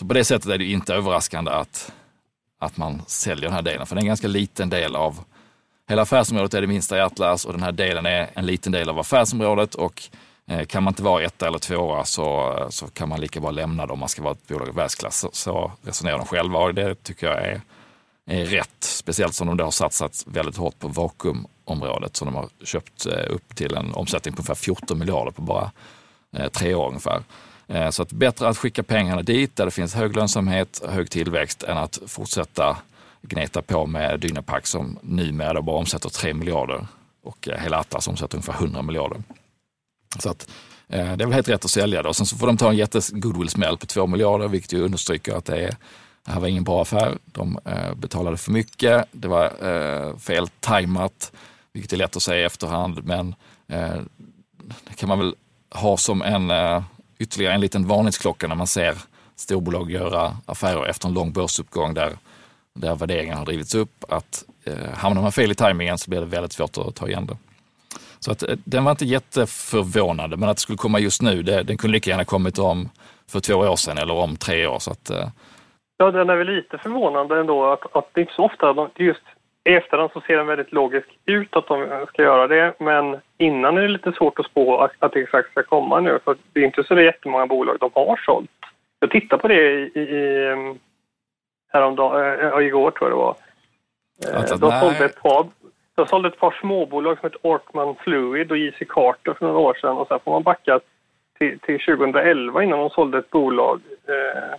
så 0.00 0.06
på 0.06 0.14
det 0.14 0.24
sättet 0.24 0.50
är 0.50 0.58
det 0.58 0.64
inte 0.64 0.94
överraskande 0.94 1.50
att, 1.50 1.92
att 2.58 2.76
man 2.76 3.02
säljer 3.06 3.44
den 3.44 3.52
här 3.52 3.62
delen, 3.62 3.86
för 3.86 3.94
det 3.94 3.98
är 3.98 4.02
en 4.02 4.06
ganska 4.06 4.28
liten 4.28 4.70
del 4.70 4.96
av 4.96 5.24
hela 5.88 6.02
affärsområdet 6.02 6.54
är 6.54 6.60
det 6.60 6.66
minsta 6.66 6.98
i 6.98 7.00
Atlas 7.00 7.44
och 7.44 7.52
den 7.52 7.62
här 7.62 7.72
delen 7.72 8.06
är 8.06 8.30
en 8.34 8.46
liten 8.46 8.72
del 8.72 8.88
av 8.88 8.98
affärsområdet 8.98 9.74
och 9.74 10.02
eh, 10.46 10.66
kan 10.66 10.82
man 10.82 10.90
inte 10.90 11.02
vara 11.02 11.22
etta 11.22 11.46
eller 11.46 11.58
tvåa 11.58 12.04
så, 12.04 12.56
så 12.70 12.86
kan 12.86 13.08
man 13.08 13.20
lika 13.20 13.40
bra 13.40 13.50
lämna 13.50 13.86
det 13.86 13.92
om 13.92 13.98
man 13.98 14.08
ska 14.08 14.22
vara 14.22 14.32
ett 14.32 14.48
bolag 14.48 14.68
i 14.68 14.72
världsklass. 14.72 15.18
Så, 15.18 15.30
så 15.32 15.72
resonerar 15.82 16.18
de 16.18 16.26
själva 16.26 16.58
och 16.58 16.74
det 16.74 17.02
tycker 17.02 17.26
jag 17.26 17.42
är 17.42 17.60
är 18.26 18.44
rätt. 18.44 18.84
Speciellt 18.84 19.34
som 19.34 19.46
de 19.46 19.56
då 19.56 19.64
har 19.64 19.70
satsat 19.70 20.24
väldigt 20.26 20.56
hårt 20.56 20.78
på 20.78 20.88
vakuumområdet 20.88 22.16
som 22.16 22.26
de 22.26 22.34
har 22.34 22.48
köpt 22.64 23.06
eh, 23.06 23.34
upp 23.34 23.56
till 23.56 23.74
en 23.74 23.94
omsättning 23.94 24.34
på 24.34 24.40
ungefär 24.40 24.54
14 24.54 24.98
miljarder 24.98 25.30
på 25.30 25.42
bara 25.42 25.70
eh, 26.36 26.48
tre 26.48 26.74
år 26.74 26.88
ungefär. 26.88 27.22
Eh, 27.70 27.90
så 27.90 28.02
att 28.02 28.12
bättre 28.12 28.48
att 28.48 28.58
skicka 28.58 28.82
pengarna 28.82 29.22
dit 29.22 29.56
där 29.56 29.64
det 29.64 29.70
finns 29.70 29.94
hög 29.94 30.16
lönsamhet 30.16 30.82
hög 30.88 31.10
tillväxt 31.10 31.62
än 31.62 31.78
att 31.78 31.98
fortsätta 32.06 32.76
gneta 33.22 33.62
på 33.62 33.86
med 33.86 34.20
Dynapack 34.20 34.66
som 34.66 34.98
numera 35.02 35.62
bara 35.62 35.76
omsätter 35.76 36.08
3 36.08 36.34
miljarder 36.34 36.86
och 37.22 37.48
eh, 37.48 37.58
hela 37.58 37.78
Atlas 37.78 38.08
omsätter 38.08 38.36
ungefär 38.36 38.52
100 38.52 38.82
miljarder. 38.82 39.22
Så 40.18 40.30
att 40.30 40.48
eh, 40.88 41.16
det 41.16 41.24
är 41.24 41.26
väl 41.26 41.32
helt 41.32 41.48
rätt 41.48 41.64
att 41.64 41.70
sälja 41.70 42.02
då. 42.02 42.14
sen 42.14 42.26
så 42.26 42.36
får 42.36 42.46
de 42.46 42.56
ta 42.56 42.70
en 42.70 42.76
jättes 42.76 43.10
goodwill-smäll 43.10 43.76
på 43.76 43.86
2 43.86 44.06
miljarder 44.06 44.48
vilket 44.48 44.72
ju 44.72 44.82
understryker 44.82 45.34
att 45.34 45.44
det 45.44 45.64
är 45.64 45.76
det 46.24 46.32
här 46.32 46.40
var 46.40 46.48
ingen 46.48 46.64
bra 46.64 46.82
affär. 46.82 47.18
De 47.24 47.58
eh, 47.64 47.94
betalade 47.94 48.36
för 48.36 48.52
mycket. 48.52 49.04
Det 49.12 49.28
var 49.28 49.44
eh, 49.44 50.16
fel 50.16 50.48
tajmat, 50.48 51.32
vilket 51.72 51.92
är 51.92 51.96
lätt 51.96 52.16
att 52.16 52.22
säga 52.22 52.42
i 52.42 52.44
efterhand. 52.44 53.04
Men 53.04 53.34
eh, 53.68 54.00
det 54.84 54.94
kan 54.96 55.08
man 55.08 55.18
väl 55.18 55.34
ha 55.70 55.96
som 55.96 56.22
en 56.22 56.50
eh, 56.50 56.82
ytterligare 57.20 57.54
en 57.54 57.60
liten 57.60 57.86
varningsklocka 57.86 58.48
när 58.48 58.54
man 58.54 58.66
ser 58.66 58.94
storbolag 59.36 59.90
göra 59.90 60.32
affärer 60.46 60.86
efter 60.86 61.08
en 61.08 61.14
lång 61.14 61.32
börsuppgång 61.32 61.94
där, 61.94 62.12
där 62.74 62.94
värderingen 62.94 63.38
har 63.38 63.44
drivits 63.44 63.74
upp. 63.74 64.04
Att 64.08 64.44
eh, 64.64 64.98
hamnar 64.98 65.22
man 65.22 65.32
fel 65.32 65.50
i 65.50 65.54
tajmingen 65.54 65.98
så 65.98 66.10
blir 66.10 66.20
det 66.20 66.26
väldigt 66.26 66.52
svårt 66.52 66.78
att 66.78 66.94
ta 66.94 67.08
igen 67.08 67.26
det. 67.26 67.36
Så 68.18 68.32
att, 68.32 68.42
eh, 68.42 68.56
den 68.64 68.84
var 68.84 68.90
inte 68.90 69.04
jätteförvånande, 69.04 70.36
men 70.36 70.48
att 70.48 70.56
det 70.56 70.60
skulle 70.60 70.78
komma 70.78 70.98
just 70.98 71.22
nu, 71.22 71.42
det, 71.42 71.62
den 71.62 71.76
kunde 71.76 71.92
lika 71.92 72.10
gärna 72.10 72.24
kommit 72.24 72.58
om 72.58 72.88
för 73.30 73.40
två 73.40 73.54
år 73.54 73.76
sedan 73.76 73.98
eller 73.98 74.14
om 74.14 74.36
tre 74.36 74.66
år. 74.66 74.78
Så 74.78 74.90
att, 74.90 75.10
eh, 75.10 75.28
Ja, 75.96 76.10
den 76.10 76.30
är 76.30 76.36
väl 76.36 76.46
lite 76.46 76.78
förvånande 76.78 77.40
ändå 77.40 77.72
att, 77.72 77.96
att 77.96 78.08
det 78.12 78.20
inte 78.20 78.32
så 78.32 78.44
ofta, 78.44 78.90
just 78.96 79.22
i 79.64 79.74
efterhand 79.74 80.10
så 80.12 80.20
ser 80.20 80.36
den 80.36 80.46
väldigt 80.46 80.72
logisk 80.72 81.06
ut 81.26 81.56
att 81.56 81.66
de 81.66 82.06
ska 82.08 82.22
göra 82.22 82.46
det, 82.46 82.74
men 82.78 83.16
innan 83.38 83.78
är 83.78 83.82
det 83.82 83.88
lite 83.88 84.12
svårt 84.12 84.38
att 84.38 84.46
spå 84.46 84.78
att, 84.78 84.92
att 84.98 85.12
det 85.12 85.20
exakt 85.20 85.50
ska 85.50 85.62
komma 85.62 86.00
nu, 86.00 86.18
för 86.24 86.36
det 86.52 86.60
är 86.60 86.64
inte 86.64 86.84
så 86.84 87.00
jättemånga 87.00 87.46
bolag 87.46 87.76
de 87.80 87.90
har 87.94 88.16
sålt. 88.16 88.50
Jag 89.00 89.10
tittade 89.10 89.42
på 89.42 89.48
det 89.48 89.70
i, 89.70 89.92
i, 89.94 90.46
mm, 90.46 90.78
häromdagen, 91.72 92.52
äh, 92.52 92.66
igår 92.66 92.90
tror 92.90 93.10
jag 93.10 93.18
det 93.18 93.22
var. 93.22 93.36
Alltså, 94.38 94.56
de, 94.56 94.70
sålde 94.80 95.04
ett 95.04 95.22
par, 95.22 95.46
de 95.94 96.06
sålde 96.06 96.28
ett 96.28 96.38
par 96.38 96.56
småbolag 96.60 97.18
som 97.18 97.26
heter 97.26 97.46
Orkman 97.46 97.94
Fluid 97.94 98.50
och 98.50 98.58
JC 98.58 98.78
Carter 98.88 99.34
för 99.34 99.46
några 99.46 99.58
år 99.58 99.74
sedan 99.74 99.96
och 99.96 100.08
sen 100.08 100.20
får 100.24 100.32
man 100.32 100.42
backa 100.42 100.80
till, 101.38 101.58
till 101.58 101.80
2011 101.80 102.62
innan 102.62 102.78
de 102.78 102.90
sålde 102.90 103.18
ett 103.18 103.30
bolag 103.30 103.80
eh, 104.08 104.58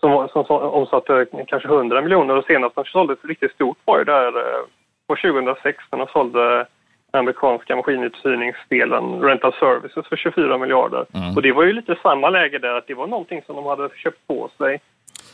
som, 0.00 0.28
som, 0.28 0.44
som 0.44 0.56
omsatte 0.56 1.26
kanske 1.46 1.68
100 1.68 2.02
miljoner 2.02 2.36
och 2.36 2.44
senast 2.44 2.74
de 2.74 2.84
sålde 2.84 3.12
ett 3.12 3.24
riktigt 3.24 3.52
stort 3.52 3.78
var 3.84 3.98
ju 3.98 4.04
där 4.04 4.26
eh, 4.26 4.64
på 5.06 5.16
2006 5.16 5.84
när 5.90 5.98
de 5.98 6.06
sålde 6.06 6.66
amerikanska 7.12 7.76
maskinuthyrningsdelen 7.76 9.22
Rental 9.22 9.52
Services 9.52 10.06
för 10.06 10.16
24 10.16 10.58
miljarder. 10.58 11.06
Mm. 11.14 11.36
Och 11.36 11.42
det 11.42 11.52
var 11.52 11.64
ju 11.64 11.72
lite 11.72 11.96
samma 12.02 12.30
läge 12.30 12.58
där, 12.58 12.74
att 12.74 12.86
det 12.86 12.94
var 12.94 13.06
någonting 13.06 13.42
som 13.46 13.56
de 13.56 13.66
hade 13.66 13.88
köpt 13.96 14.26
på 14.26 14.50
sig 14.58 14.80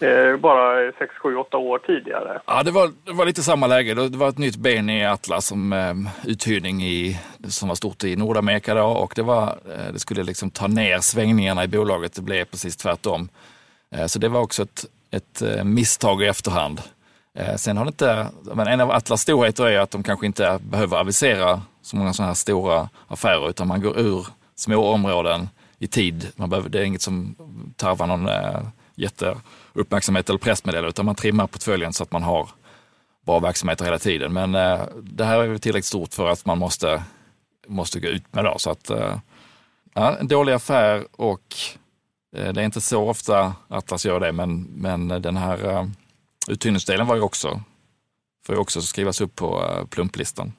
eh, 0.00 0.36
bara 0.36 0.92
6, 0.98 1.14
7, 1.22 1.36
8 1.36 1.56
år 1.56 1.78
tidigare. 1.78 2.40
Ja, 2.46 2.62
det 2.62 2.70
var, 2.70 2.90
det 3.04 3.12
var 3.12 3.26
lite 3.26 3.42
samma 3.42 3.66
läge. 3.66 3.94
Det 3.94 4.16
var 4.16 4.28
ett 4.28 4.38
nytt 4.38 4.56
ben 4.56 4.90
i 4.90 5.06
Atlas 5.06 5.46
som 5.46 5.72
eh, 5.72 5.94
uthyrning 6.30 6.82
i, 6.82 7.20
som 7.48 7.68
var 7.68 7.76
stort 7.76 8.04
i 8.04 8.16
Nordamerika 8.16 8.74
då 8.74 8.86
och 8.86 9.12
det, 9.16 9.22
var, 9.22 9.42
eh, 9.42 9.92
det 9.92 9.98
skulle 9.98 10.22
liksom 10.22 10.50
ta 10.50 10.66
ner 10.66 10.98
svängningarna 10.98 11.64
i 11.64 11.68
bolaget. 11.68 12.14
Det 12.14 12.22
blev 12.22 12.44
precis 12.44 12.76
tvärtom. 12.76 13.28
Eh, 13.90 14.06
så 14.06 14.18
det 14.18 14.28
var 14.28 14.40
också 14.40 14.62
ett, 14.62 14.84
ett 15.10 15.42
eh, 15.42 15.64
misstag 15.64 16.22
i 16.22 16.26
efterhand. 16.26 16.82
Eh, 17.34 17.56
sen 17.56 17.76
har 17.76 17.84
det 17.84 17.88
inte, 17.88 18.28
men 18.42 18.66
en 18.66 18.80
av 18.80 18.90
Atlas 18.90 19.22
storheter 19.22 19.66
är 19.66 19.78
att 19.78 19.90
de 19.90 20.02
kanske 20.02 20.26
inte 20.26 20.58
behöver 20.62 20.96
avisera 20.96 21.62
så 21.82 21.96
många 21.96 22.12
sådana 22.12 22.30
här 22.30 22.34
stora 22.34 22.88
affärer 23.08 23.50
utan 23.50 23.68
man 23.68 23.80
går 23.80 23.98
ur 23.98 24.26
små 24.54 24.86
områden 24.86 25.48
i 25.78 25.86
tid. 25.86 26.32
Man 26.36 26.50
behöver, 26.50 26.68
det 26.68 26.78
är 26.80 26.84
inget 26.84 27.02
som 27.02 27.34
tarvar 27.76 28.06
någon 28.06 28.28
jätteuppmärksamhet 28.94 30.28
eller 30.28 30.38
pressmeddelande 30.38 30.88
utan 30.88 31.06
man 31.06 31.14
trimmar 31.14 31.46
portföljen 31.46 31.92
så 31.92 32.02
att 32.02 32.12
man 32.12 32.22
har 32.22 32.48
bra 33.26 33.38
verksamheter 33.38 33.84
hela 33.84 33.98
tiden. 33.98 34.32
Men 34.32 34.52
det 35.02 35.24
här 35.24 35.40
är 35.40 35.58
tillräckligt 35.58 35.84
stort 35.84 36.14
för 36.14 36.28
att 36.28 36.46
man 36.46 36.58
måste, 36.58 37.02
måste 37.66 38.00
gå 38.00 38.08
ut 38.08 38.34
med 38.34 38.44
det. 38.44 38.54
Så 38.56 38.70
att, 38.70 38.90
äh, 38.90 39.16
en 39.94 40.28
dålig 40.28 40.52
affär 40.52 41.06
och 41.12 41.56
Eh, 42.36 42.52
det 42.52 42.60
är 42.60 42.64
inte 42.64 42.80
så 42.80 43.08
ofta 43.08 43.54
Atlas 43.68 44.06
gör 44.06 44.20
det, 44.20 44.32
men, 44.32 44.62
men 44.62 45.08
den 45.08 45.36
här 45.36 45.70
eh, 45.70 45.86
uthyrningsdelen 46.48 47.06
var 47.06 47.16
ju 47.16 47.22
också, 47.22 47.62
får 48.46 48.54
ju 48.54 48.60
också 48.60 48.82
skrivas 48.82 49.20
upp 49.20 49.34
på 49.34 49.64
eh, 49.64 49.86
plumplistan. 49.86 50.52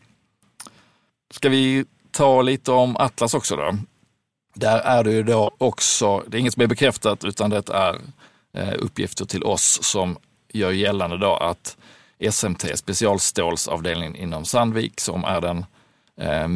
Ska 1.31 1.49
vi 1.49 1.85
ta 2.11 2.41
lite 2.41 2.71
om 2.71 2.97
Atlas 2.97 3.33
också 3.33 3.55
då? 3.55 3.77
Där 4.53 4.79
är 4.79 5.03
det 5.03 5.11
ju 5.11 5.23
då 5.23 5.51
också, 5.57 6.23
det 6.27 6.37
är 6.37 6.39
inget 6.39 6.53
som 6.53 6.63
är 6.63 6.67
bekräftat 6.67 7.23
utan 7.23 7.49
det 7.49 7.69
är 7.69 8.01
uppgifter 8.77 9.25
till 9.25 9.43
oss 9.43 9.79
som 9.83 10.17
gör 10.53 10.71
gällande 10.71 11.17
då 11.17 11.35
att 11.35 11.77
SMT, 12.31 12.77
specialstålsavdelningen 12.77 14.15
inom 14.15 14.45
Sandvik, 14.45 14.99
som 14.99 15.23
är 15.23 15.41
den 15.41 15.65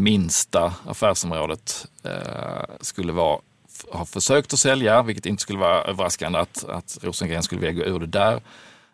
minsta 0.04 0.74
affärsområdet, 0.86 1.88
skulle 2.82 3.12
vara 3.12 3.40
har 3.92 4.06
försökt 4.06 4.54
att 4.54 4.60
sälja, 4.60 5.02
vilket 5.02 5.26
inte 5.26 5.42
skulle 5.42 5.60
vara 5.60 5.84
överraskande 5.84 6.40
att, 6.40 6.64
att 6.64 6.98
Rosengren 7.02 7.44
skulle 7.44 7.62
vilja 7.62 7.84
gå 7.84 7.96
ur 7.96 8.00
det 8.00 8.08
där. 8.08 8.42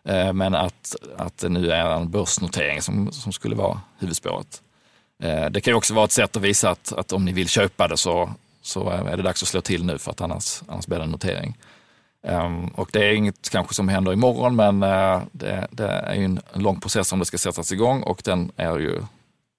Eh, 0.08 0.34
men 0.34 0.56
att, 0.56 0.96
att 1.18 1.38
det 1.38 1.50
nu 1.50 1.72
är 1.72 1.86
en 1.86 2.12
börsnotering 2.12 2.82
som, 2.82 3.12
som 3.12 3.32
skulle 3.32 3.56
vara 3.56 3.82
huvudspåret. 4.00 4.62
Eh, 5.24 5.46
det 5.46 5.62
kan 5.62 5.72
ju 5.72 5.76
också 5.76 5.94
vara 5.94 6.06
ett 6.06 6.12
sätt 6.12 6.36
att 6.36 6.42
visa 6.42 6.70
att, 6.70 6.94
att 6.94 7.14
om 7.14 7.26
ni 7.26 7.34
vill 7.34 7.50
köpa 7.50 7.88
det 7.88 7.98
så, 7.98 8.30
så 8.62 8.90
är 8.90 9.18
det 9.18 9.24
dags 9.24 9.44
att 9.44 9.50
slå 9.50 9.62
till 9.62 9.86
nu 9.86 9.98
för 9.98 10.12
att 10.12 10.22
annars, 10.22 10.62
annars 10.68 10.88
blir 10.88 10.98
det 10.98 11.04
en 11.04 11.12
notering. 11.12 11.58
Ehm, 12.24 12.68
och 12.68 12.90
det 12.94 13.06
är 13.06 13.14
inget 13.14 13.50
kanske 13.50 13.74
som 13.74 13.88
händer 13.88 14.14
imorgon 14.14 14.56
men 14.56 14.84
eh, 14.84 15.22
det, 15.32 15.68
det, 15.72 15.88
är 15.88 16.16
ju 16.16 16.26
en, 16.26 16.40
en 16.54 16.62
lång 16.62 16.80
process 16.80 17.14
om 17.14 17.20
det 17.20 17.26
ska 17.26 17.38
sättas 17.38 17.72
igång 17.72 18.04
och 18.04 18.22
den 18.26 18.52
är 18.56 18.80
ju 18.80 19.02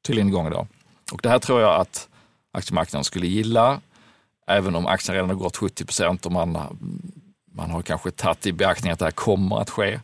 tydligen 0.06 0.28
igång 0.28 0.46
idag. 0.46 0.66
Och 1.12 1.20
det 1.22 1.28
här 1.28 1.38
tror 1.38 1.60
jag 1.60 1.80
att 1.80 2.08
aktiemarknaden 2.52 3.04
skulle 3.04 3.26
gilla 3.26 3.80
även 4.48 4.74
om 4.74 4.86
aktien 4.86 5.14
redan 5.14 5.30
har 5.30 5.36
gått 5.36 5.56
70 5.56 5.84
procent 5.84 6.26
och 6.26 6.32
man, 6.32 6.58
man 7.54 7.70
har 7.70 7.82
kanske 7.82 8.10
tagit 8.10 8.46
i 8.46 8.52
beaktning 8.52 8.92
att 8.92 8.98
det 8.98 9.04
här 9.04 9.12
kommer 9.12 9.60
att 9.60 9.70
ske. 9.70 10.00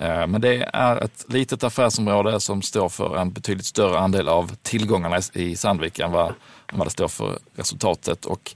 Eh, 0.00 0.26
men 0.26 0.40
det 0.40 0.70
är 0.72 0.96
ett 1.04 1.24
litet 1.28 1.64
affärsområde 1.64 2.40
som 2.40 2.62
står 2.62 2.88
för 2.88 3.16
en 3.16 3.32
betydligt 3.32 3.66
större 3.66 3.98
andel 3.98 4.28
av 4.28 4.54
tillgångarna 4.62 5.18
i 5.32 5.56
Sandvik 5.56 5.98
än 5.98 6.12
vad, 6.12 6.28
än 6.72 6.78
vad 6.78 6.86
det 6.86 6.90
står 6.90 7.08
för 7.08 7.38
resultatet. 7.56 8.24
Och 8.24 8.54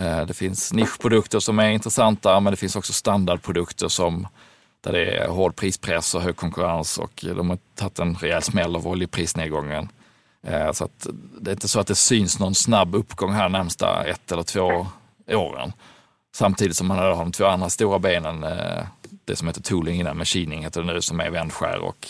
eh, 0.00 0.26
det 0.26 0.34
finns 0.34 0.72
nischprodukter 0.72 1.40
som 1.40 1.58
är 1.58 1.70
intressanta, 1.70 2.40
men 2.40 2.50
det 2.50 2.56
finns 2.56 2.76
också 2.76 2.92
standardprodukter 2.92 3.88
som 3.88 4.26
där 4.80 4.92
det 4.92 5.16
är 5.16 5.28
hård 5.28 5.56
prispress 5.56 6.14
och 6.14 6.22
hög 6.22 6.36
konkurrens 6.36 6.98
och 6.98 7.24
de 7.36 7.50
har 7.50 7.58
tagit 7.74 7.98
en 7.98 8.14
rejäl 8.14 8.42
smäll 8.42 8.76
av 8.76 8.88
oljeprisnedgången. 8.88 9.88
Eh, 10.42 10.72
så 10.72 10.84
att 10.84 11.06
det 11.40 11.50
är 11.50 11.52
inte 11.52 11.68
så 11.68 11.80
att 11.80 11.86
det 11.86 11.94
syns 11.94 12.38
någon 12.38 12.54
snabb 12.54 12.94
uppgång 12.94 13.32
här 13.32 13.48
närmsta 13.48 14.04
ett 14.04 14.32
eller 14.32 14.42
två 14.42 14.86
åren. 15.26 15.72
Samtidigt 16.34 16.76
som 16.76 16.86
man 16.86 16.98
har 16.98 17.10
de 17.10 17.32
två 17.32 17.46
andra 17.46 17.70
stora 17.70 17.98
benen, 17.98 18.44
eh, 18.44 18.84
det 19.24 19.36
som 19.36 19.48
heter 19.48 19.62
tooling 19.62 20.00
innan, 20.00 20.18
machining 20.18 20.64
heter 20.64 20.82
det 20.82 20.92
nu, 20.92 21.02
som 21.02 21.20
är 21.20 21.30
vändskär 21.30 21.78
och 21.78 22.08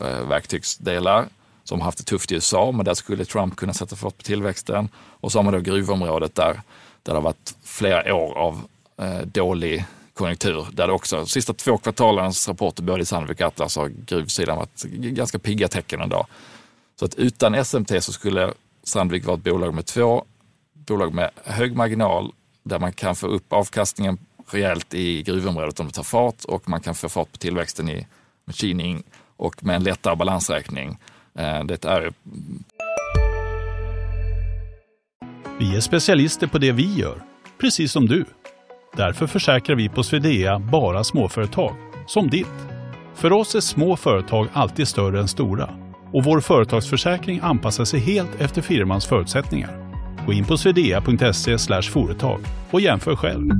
eh, 0.00 0.26
verktygsdelar 0.28 1.26
som 1.64 1.80
har 1.80 1.84
haft 1.84 1.98
det 1.98 2.04
tufft 2.04 2.32
i 2.32 2.34
USA, 2.34 2.72
men 2.72 2.84
där 2.84 2.94
skulle 2.94 3.24
Trump 3.24 3.56
kunna 3.56 3.74
sätta 3.74 3.96
fart 3.96 4.16
på 4.16 4.22
tillväxten. 4.22 4.88
Och 4.96 5.32
så 5.32 5.38
har 5.38 5.42
man 5.42 5.52
då 5.52 5.60
gruvområdet 5.60 6.34
där, 6.34 6.52
där 6.52 6.62
det 7.02 7.12
har 7.12 7.20
varit 7.20 7.54
flera 7.64 8.14
år 8.14 8.38
av 8.38 8.60
dålig 9.24 9.84
konjunktur, 10.14 10.66
där 10.72 10.86
det 10.86 10.92
också, 10.92 11.16
de 11.16 11.26
sista 11.26 11.52
två 11.52 11.78
kvartalens 11.78 12.48
rapporter 12.48 12.82
både 12.82 13.02
i 13.02 13.06
Sandvik 13.06 13.40
och 13.40 13.46
Atlas 13.46 13.76
har 13.76 13.88
gruvsidan 13.88 14.56
varit 14.56 14.82
ganska 14.92 15.38
pigga 15.38 15.68
tecken 15.68 16.00
ändå. 16.00 16.26
Så 17.02 17.06
att 17.06 17.14
utan 17.14 17.64
SMT 17.64 18.02
så 18.04 18.12
skulle 18.12 18.52
Sandvik 18.82 19.24
vara 19.24 19.36
ett 19.36 19.44
bolag 19.44 19.74
med 19.74 19.86
två 19.86 20.24
bolag 20.74 21.14
med 21.14 21.30
hög 21.44 21.76
marginal 21.76 22.32
där 22.62 22.78
man 22.78 22.92
kan 22.92 23.14
få 23.14 23.26
upp 23.26 23.52
avkastningen 23.52 24.18
rejält 24.50 24.94
i 24.94 25.22
gruvområdet 25.22 25.80
om 25.80 25.86
det 25.86 25.92
tar 25.92 26.02
fart 26.02 26.44
och 26.44 26.68
man 26.68 26.80
kan 26.80 26.94
få 26.94 27.08
fart 27.08 27.32
på 27.32 27.38
tillväxten 27.38 27.88
i 27.88 28.06
machining 28.44 29.02
och 29.36 29.64
med 29.64 29.76
en 29.76 29.84
lättare 29.84 30.16
balansräkning. 30.16 30.98
Eh, 31.34 31.64
det 31.64 31.84
är... 31.84 32.12
Vi 35.58 35.76
är 35.76 35.80
specialister 35.80 36.46
på 36.46 36.58
det 36.58 36.72
vi 36.72 36.94
gör, 36.94 37.22
precis 37.60 37.92
som 37.92 38.06
du. 38.06 38.24
Därför 38.96 39.26
försäkrar 39.26 39.76
vi 39.76 39.88
på 39.88 40.02
Swedea 40.02 40.58
bara 40.58 41.04
småföretag, 41.04 41.74
som 42.06 42.30
ditt. 42.30 42.46
För 43.14 43.32
oss 43.32 43.54
är 43.54 43.60
små 43.60 43.96
företag 43.96 44.48
alltid 44.52 44.88
större 44.88 45.20
än 45.20 45.28
stora 45.28 45.82
och 46.12 46.24
vår 46.24 46.40
företagsförsäkring 46.40 47.40
anpassar 47.42 47.84
sig 47.84 48.00
helt 48.00 48.40
efter 48.40 48.62
firmans 48.62 49.06
förutsättningar. 49.06 49.92
Gå 50.26 50.32
in 50.32 50.44
på 50.44 50.56
swedea.se 50.56 51.82
företag 51.82 52.40
och 52.70 52.80
jämför 52.80 53.16
själv. 53.16 53.50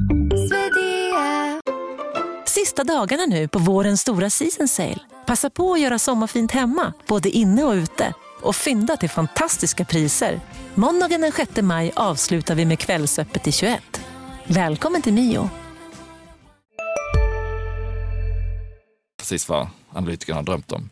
Sista 2.46 2.84
dagarna 2.84 3.26
nu 3.26 3.48
på 3.48 3.58
vårens 3.58 4.00
stora 4.00 4.30
season 4.30 4.68
sale. 4.68 4.98
Passa 5.26 5.50
på 5.50 5.72
att 5.72 5.80
göra 5.80 5.98
sommarfint 5.98 6.52
hemma, 6.52 6.92
både 7.06 7.28
inne 7.30 7.64
och 7.64 7.72
ute 7.72 8.14
och 8.42 8.56
fynda 8.56 8.96
till 8.96 9.10
fantastiska 9.10 9.84
priser. 9.84 10.40
Måndagen 10.74 11.20
den 11.20 11.32
6 11.32 11.62
maj 11.62 11.92
avslutar 11.96 12.54
vi 12.54 12.64
med 12.64 12.78
Kvällsöppet 12.78 13.46
i 13.46 13.52
21. 13.52 14.00
Välkommen 14.44 15.02
till 15.02 15.12
Mio. 15.12 15.50
Precis 19.18 19.48
vad 19.48 19.68
analytikerna 19.92 20.38
har 20.38 20.44
drömt 20.44 20.72
om. 20.72 20.90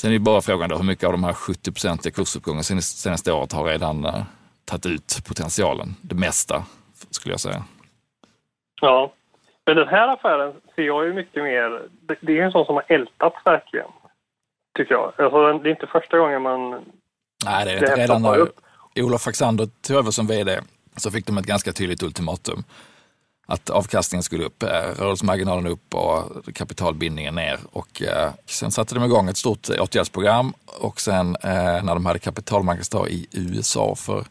Sen 0.00 0.10
är 0.10 0.12
det 0.12 0.20
bara 0.20 0.40
frågan 0.40 0.68
då 0.70 0.76
hur 0.76 0.84
mycket 0.84 1.04
av 1.04 1.12
de 1.12 1.24
här 1.24 1.32
70 1.32 1.72
procentiga 1.72 2.12
kursuppgången 2.12 2.64
senaste 2.64 3.32
året 3.32 3.52
har 3.52 3.64
redan 3.64 4.04
uh, 4.04 4.22
tagit 4.64 4.86
ut 4.86 5.22
potentialen. 5.26 5.94
Det 6.02 6.14
mesta 6.14 6.64
skulle 7.10 7.32
jag 7.32 7.40
säga. 7.40 7.64
Ja, 8.80 9.12
men 9.66 9.76
den 9.76 9.88
här 9.88 10.08
affären 10.08 10.52
ser 10.74 10.82
jag 10.82 11.06
ju 11.06 11.12
mycket 11.12 11.44
mer, 11.44 11.82
det 12.20 12.38
är 12.38 12.42
en 12.42 12.52
sån 12.52 12.66
som 12.66 12.74
har 12.74 12.84
ältats 12.88 13.36
verkligen. 13.44 13.88
Tycker 14.76 14.94
jag. 14.94 15.12
Alltså, 15.18 15.58
det 15.58 15.68
är 15.68 15.70
inte 15.70 15.86
första 15.86 16.18
gången 16.18 16.42
man... 16.42 16.70
Nej, 17.44 17.64
det 17.64 17.70
är 17.70 17.76
inte. 17.76 17.96
Redan 17.96 18.22
när 18.22 18.48
Olof 18.96 19.22
Faxander 19.22 19.68
tog 19.86 19.96
över 19.96 20.10
som 20.10 20.26
vd 20.26 20.60
så 20.96 21.10
fick 21.10 21.26
de 21.26 21.38
ett 21.38 21.46
ganska 21.46 21.72
tydligt 21.72 22.02
ultimatum. 22.02 22.64
Att 23.46 23.70
avkastningen 23.70 24.22
skulle 24.22 24.44
upp, 24.44 24.62
eh, 24.62 24.68
rörelsemarginalen 24.98 25.66
upp 25.66 25.94
och 25.94 26.54
kapitalbindningen 26.54 27.34
ner. 27.34 27.58
Och 27.72 28.02
eh, 28.02 28.32
sen 28.46 28.70
satte 28.70 28.94
de 28.94 29.04
igång 29.04 29.28
ett 29.28 29.36
stort 29.36 29.68
åtgärdsprogram 29.68 30.54
och 30.78 31.00
sen 31.00 31.36
eh, 31.42 31.82
när 31.82 31.94
de 31.94 32.06
hade 32.06 32.18
kapitalmarknadsdag 32.18 33.08
i 33.08 33.26
USA 33.32 33.94
för 33.94 34.24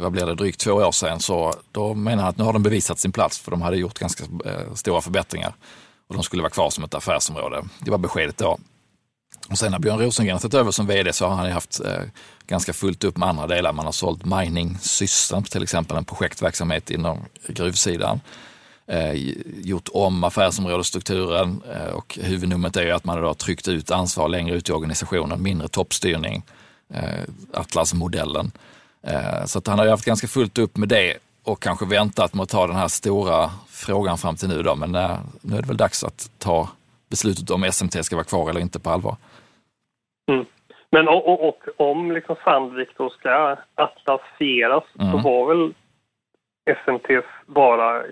vad 0.00 0.12
blir 0.12 0.26
det, 0.26 0.34
drygt 0.34 0.60
två 0.60 0.72
år 0.72 0.92
sedan, 0.92 1.20
så 1.20 1.54
då 1.72 1.94
menar 1.94 2.22
han 2.22 2.30
att 2.30 2.38
nu 2.38 2.44
har 2.44 2.52
de 2.52 2.62
bevisat 2.62 2.98
sin 2.98 3.12
plats 3.12 3.38
för 3.38 3.50
de 3.50 3.62
hade 3.62 3.76
gjort 3.76 3.98
ganska 3.98 4.24
eh, 4.24 4.74
stora 4.74 5.00
förbättringar 5.00 5.54
och 6.08 6.14
de 6.14 6.22
skulle 6.22 6.42
vara 6.42 6.50
kvar 6.50 6.70
som 6.70 6.84
ett 6.84 6.94
affärsområde. 6.94 7.64
Det 7.78 7.90
var 7.90 7.98
beskedet 7.98 8.36
då. 8.36 8.58
Och 9.48 9.58
sen 9.58 9.72
när 9.72 9.78
Björn 9.78 9.98
Rosengren 9.98 10.34
har 10.34 10.40
tagit 10.40 10.54
över 10.54 10.70
som 10.70 10.86
vd 10.86 11.12
så 11.12 11.26
har 11.26 11.36
han 11.36 11.52
haft 11.52 11.80
eh, 11.80 12.02
ganska 12.46 12.72
fullt 12.72 13.04
upp 13.04 13.16
med 13.16 13.28
andra 13.28 13.46
delar. 13.46 13.72
Man 13.72 13.84
har 13.84 13.92
sålt 13.92 14.24
Mining 14.24 14.78
Systems 14.80 15.50
till 15.50 15.62
exempel, 15.62 15.96
en 15.96 16.04
projektverksamhet 16.04 16.90
inom 16.90 17.18
gruvsidan. 17.48 18.20
Eh, 18.86 19.12
gjort 19.62 19.88
om 19.92 20.24
affärsområdesstrukturen 20.24 21.62
eh, 21.74 21.92
och 21.92 22.18
huvudnumret 22.22 22.76
är 22.76 22.82
ju 22.82 22.90
att 22.90 23.04
man 23.04 23.24
har 23.24 23.34
tryckt 23.34 23.68
ut 23.68 23.90
ansvar 23.90 24.28
längre 24.28 24.56
ut 24.56 24.68
i 24.68 24.72
organisationen, 24.72 25.42
mindre 25.42 25.68
toppstyrning, 25.68 26.42
eh, 26.94 27.20
Atlas-modellen. 27.52 28.52
Eh, 29.02 29.44
så 29.46 29.58
att 29.58 29.66
han 29.66 29.78
har 29.78 29.84
ju 29.86 29.90
haft 29.90 30.04
ganska 30.04 30.28
fullt 30.28 30.58
upp 30.58 30.76
med 30.76 30.88
det 30.88 31.16
och 31.44 31.62
kanske 31.62 31.86
väntat 31.86 32.34
med 32.34 32.42
att 32.42 32.48
ta 32.48 32.66
den 32.66 32.76
här 32.76 32.88
stora 32.88 33.50
frågan 33.68 34.18
fram 34.18 34.36
till 34.36 34.48
nu 34.48 34.62
då. 34.62 34.74
Men 34.74 34.94
eh, 34.94 35.18
nu 35.40 35.56
är 35.56 35.62
det 35.62 35.68
väl 35.68 35.76
dags 35.76 36.04
att 36.04 36.30
ta 36.38 36.68
beslutet 37.08 37.50
om 37.50 37.72
SMT 37.72 38.04
ska 38.04 38.16
vara 38.16 38.24
kvar 38.24 38.50
eller 38.50 38.60
inte 38.60 38.80
på 38.80 38.90
allvar. 38.90 39.16
Mm. 40.30 40.44
Men 40.90 41.08
och, 41.08 41.28
och, 41.28 41.48
och, 41.48 41.62
om 41.76 42.12
liksom 42.12 42.36
Sandvik 42.44 42.88
då 42.96 43.10
ska 43.10 43.56
atlasieras 43.74 44.84
mm. 45.00 45.12
så 45.12 45.18
var 45.18 45.46
väl 45.48 45.74
SMTs 46.84 47.26
vara 47.46 48.02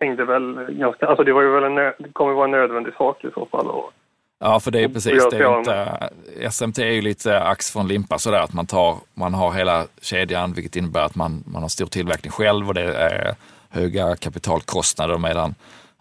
hängde 0.00 0.24
väl 0.24 0.66
ganska, 0.68 1.06
alltså 1.06 1.24
det 1.24 1.32
var 1.32 1.42
ju 1.42 1.50
väl 1.50 1.64
en, 1.64 1.74
det 1.74 2.12
kommer 2.12 2.32
vara 2.32 2.44
en 2.44 2.50
nödvändig 2.50 2.94
sak 2.94 3.24
i 3.24 3.30
så 3.34 3.46
fall. 3.46 3.66
Och, 3.66 3.92
Ja, 4.38 4.60
för 4.60 4.70
det 4.70 4.84
är 4.84 4.88
precis, 4.88 5.28
det 5.30 5.36
är 5.36 5.58
inte, 5.58 6.10
SMT 6.50 6.78
är 6.78 6.90
ju 6.90 7.02
lite 7.02 7.42
ax 7.42 7.72
från 7.72 7.88
limpa 7.88 8.18
sådär 8.18 8.40
att 8.40 8.52
man 8.52 8.66
tar, 8.66 8.96
man 9.14 9.34
har 9.34 9.52
hela 9.52 9.84
kedjan 10.02 10.52
vilket 10.52 10.76
innebär 10.76 11.02
att 11.02 11.14
man, 11.14 11.44
man 11.46 11.62
har 11.62 11.68
stor 11.68 11.86
tillverkning 11.86 12.32
själv 12.32 12.68
och 12.68 12.74
det 12.74 12.94
är 12.94 13.34
höga 13.68 14.16
kapitalkostnader 14.16 15.18
medan 15.18 15.54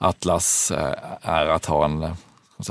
Atlas 0.03 0.71
eh, 0.71 0.95
är 1.21 1.45
att 1.45 1.65
ha 1.65 1.85
en 1.85 2.15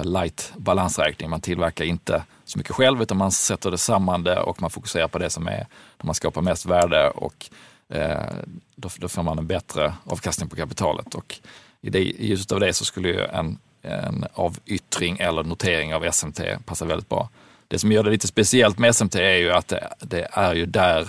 light 0.03 0.53
balansräkning. 0.57 1.31
Man 1.31 1.41
tillverkar 1.41 1.85
inte 1.85 2.25
så 2.45 2.59
mycket 2.59 2.75
själv 2.75 3.03
utan 3.03 3.17
man 3.17 3.33
sätter 3.33 3.71
det 3.71 3.79
samman 3.79 4.25
det 4.25 4.41
och 4.41 4.61
man 4.61 4.71
fokuserar 4.71 5.09
på 5.09 5.19
det 5.19 5.31
som 5.31 5.47
är, 5.47 5.67
där 5.97 6.05
man 6.05 6.15
skapar 6.15 6.43
mest 6.43 6.67
värde 6.67 7.11
och 7.11 7.51
eh, 7.89 8.35
då, 8.77 8.89
då 8.97 9.09
får 9.09 9.23
man 9.23 9.39
en 9.39 9.47
bättre 9.47 9.95
avkastning 10.05 10.49
på 10.49 10.57
kapitalet. 10.57 11.15
Och 11.15 11.41
i, 11.81 11.91
det, 11.91 11.99
i 11.99 12.27
ljuset 12.27 12.53
av 12.53 12.61
det 12.61 12.73
så 12.73 12.85
skulle 12.85 13.09
ju 13.09 13.25
en 13.25 13.59
en 13.83 14.25
avyttring 14.35 15.17
eller 15.19 15.45
notering 15.45 15.95
av 15.95 16.11
SMT 16.13 16.41
passa 16.67 16.85
väldigt 16.85 17.09
bra. 17.09 17.29
Det 17.69 17.79
som 17.79 17.93
gör 17.93 18.03
det 18.03 18.11
lite 18.11 18.27
speciellt 18.27 18.79
med 18.79 18.97
SMT 18.97 19.15
är 19.15 19.37
ju 19.37 19.53
att 19.53 19.69
det, 19.69 19.89
det 19.99 20.29
är 20.33 20.55
ju 20.55 20.67
där 20.67 21.09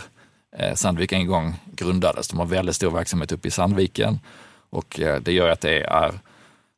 eh, 0.57 0.75
Sandviken 0.75 1.19
en 1.19 1.27
gång 1.27 1.55
grundades. 1.65 2.27
De 2.27 2.39
har 2.39 2.45
väldigt 2.45 2.75
stor 2.75 2.91
verksamhet 2.91 3.31
uppe 3.31 3.47
i 3.47 3.51
Sandviken 3.51 4.19
och 4.73 4.99
eh, 4.99 5.21
det 5.21 5.31
gör 5.31 5.49
att 5.49 5.61
det 5.61 5.83
är 5.83 6.19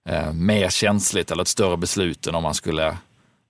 eh, 0.09 0.33
mer 0.33 0.69
känsligt 0.69 1.31
eller 1.31 1.41
ett 1.41 1.47
större 1.47 1.77
beslut 1.77 2.27
än 2.27 2.35
om 2.35 2.43
man 2.43 2.53
skulle 2.53 2.87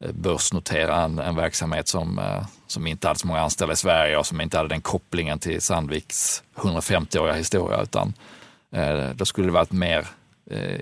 eh, 0.04 0.12
börsnotera 0.12 1.04
en, 1.04 1.20
en 1.20 1.36
verksamhet 1.36 1.88
som, 1.88 2.22
som 2.68 2.88
inte 2.88 3.08
hade 3.08 3.20
så 3.20 3.28
många 3.28 3.42
anställda 3.42 3.74
i 3.74 3.78
Sverige 3.78 4.18
och 4.18 4.26
som 4.26 4.42
inte 4.42 4.58
hade 4.58 4.70
den 4.70 4.82
kopplingen 4.82 5.40
till 5.40 5.62
Sandviks 5.62 6.44
150-åriga 6.56 7.36
historia. 7.36 7.82
Utan 7.82 8.14
då 9.16 9.26
skulle 9.26 9.48
det 9.48 9.52
vara 9.52 9.64
ett 9.64 9.72
mer 9.72 10.08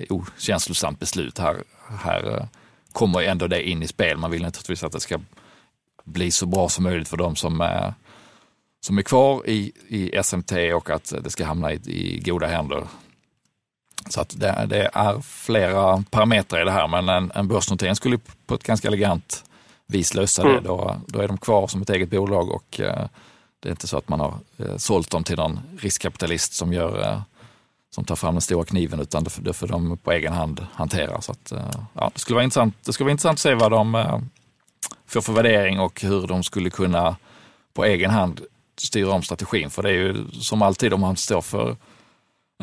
okänslosamt 0.10 0.99
beslut. 0.99 1.39
Här, 1.39 1.63
här 2.04 2.47
kommer 2.91 3.21
ändå 3.21 3.47
det 3.47 3.69
in 3.69 3.84
i 3.84 3.88
spel. 3.88 4.17
Man 4.17 4.32
vill 4.32 4.41
naturligtvis 4.41 4.84
att 4.84 4.91
det 4.91 4.99
ska 4.99 5.19
bli 6.04 6.32
så 6.32 6.45
bra 6.45 6.69
som 6.69 6.84
möjligt 6.84 7.08
för 7.08 7.17
de 7.17 7.36
som, 7.36 7.62
är, 7.62 7.93
som 8.86 8.97
är 8.97 9.02
kvar 9.02 9.49
i, 9.49 9.71
i 9.88 10.23
SMT 10.23 10.52
och 10.76 10.89
att 10.89 11.13
det 11.23 11.30
ska 11.30 11.45
hamna 11.45 11.73
i, 11.73 11.76
i 11.86 12.19
goda 12.26 12.47
händer. 12.47 12.88
Så 14.10 14.22
att 14.22 14.39
det, 14.39 14.66
det, 14.70 14.89
är 14.94 15.22
flera 15.22 16.04
parametrar 16.10 16.62
i 16.62 16.66
det 16.66 16.72
här, 16.72 16.88
men 16.88 17.10
en, 17.10 17.32
en 17.36 17.48
börsnotering 17.48 17.96
skulle 17.96 18.20
på 18.46 18.56
ett 18.56 18.63
ganska 18.63 18.88
elegant 18.88 19.44
vis 19.88 20.13
lösa 20.13 20.42
mm. 20.42 20.54
det. 20.54 20.62
Då, 20.62 20.96
då 21.08 21.20
är 21.20 21.28
de 21.28 21.38
kvar 21.38 21.68
som 21.68 21.82
ett 21.82 21.89
eget 21.89 22.10
bolag 22.10 22.52
och 22.52 22.80
eh, 22.80 23.08
det 23.60 23.70
är 23.70 23.72
inte 23.72 23.88
så 23.88 23.98
att 23.98 24.10
man 24.10 24.20
har 24.20 24.34
eh, 24.58 24.78
sålt 24.78 25.12
dem 25.12 25.24
till 25.24 25.38
någon 25.38 25.60
riskkapitalist 25.80 26.54
som 26.54 26.74
gör 26.74 27.02
eh, 27.02 27.22
som 27.96 28.06
tar 28.06 28.16
fram 28.16 28.34
den 28.34 28.42
stora 28.42 28.66
kniven 28.66 29.00
utan 29.00 29.24
det, 29.24 29.32
det 29.39 29.54
får 29.54 29.68
de 29.68 29.98
på 29.98 30.12
egen 30.12 30.34
hand 30.34 30.68
hantera. 30.74 31.22
Så 31.22 31.32
att, 31.32 31.54
ja, 31.94 32.12
det, 32.13 32.20
skulle 32.20 32.36
vara 32.36 32.44
intressant, 32.44 32.76
det 32.86 32.94
skulle 32.94 33.06
vara 33.06 33.12
intressant 33.12 33.36
att 33.36 33.39
se 33.39 33.54
vad 33.54 33.72
de 33.72 34.06
får 35.08 35.22
för 35.22 35.34
värdering 35.34 35.80
och 35.80 36.02
hur 36.02 36.28
de 36.28 36.44
skulle 36.44 36.70
kunna 36.70 37.16
på 37.74 37.86
egen 37.86 38.12
hand 38.12 38.42
styra 38.78 39.12
om 39.12 39.24
strategin. 39.24 39.70
För 39.70 39.84
det 39.84 39.89
är 39.89 39.94
ju 39.94 40.32
som 40.32 40.62
alltid 40.62 40.94
om 40.94 41.02
man 41.02 41.16
står 41.16 41.42
för 41.42 41.76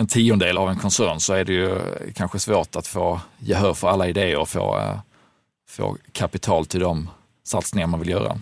en 0.01 0.07
tiondel 0.07 0.59
av 0.59 0.69
en 0.69 0.77
koncern 0.77 1.21
så 1.21 1.35
är 1.35 1.45
det 1.45 1.53
ju 1.53 1.79
kanske 2.15 2.39
svårt 2.39 2.77
att 2.77 2.87
få 2.87 3.21
gehör 3.39 3.75
för 3.75 3.89
alla 3.89 4.09
idéer 4.09 4.39
och 4.39 4.49
få, 4.49 4.79
eh, 4.79 4.99
få 5.69 5.97
kapital 6.13 6.67
till 6.67 6.81
de 6.81 7.11
satsningar 7.43 7.87
man 7.87 8.01
vill 8.01 8.09
göra. 8.09 8.37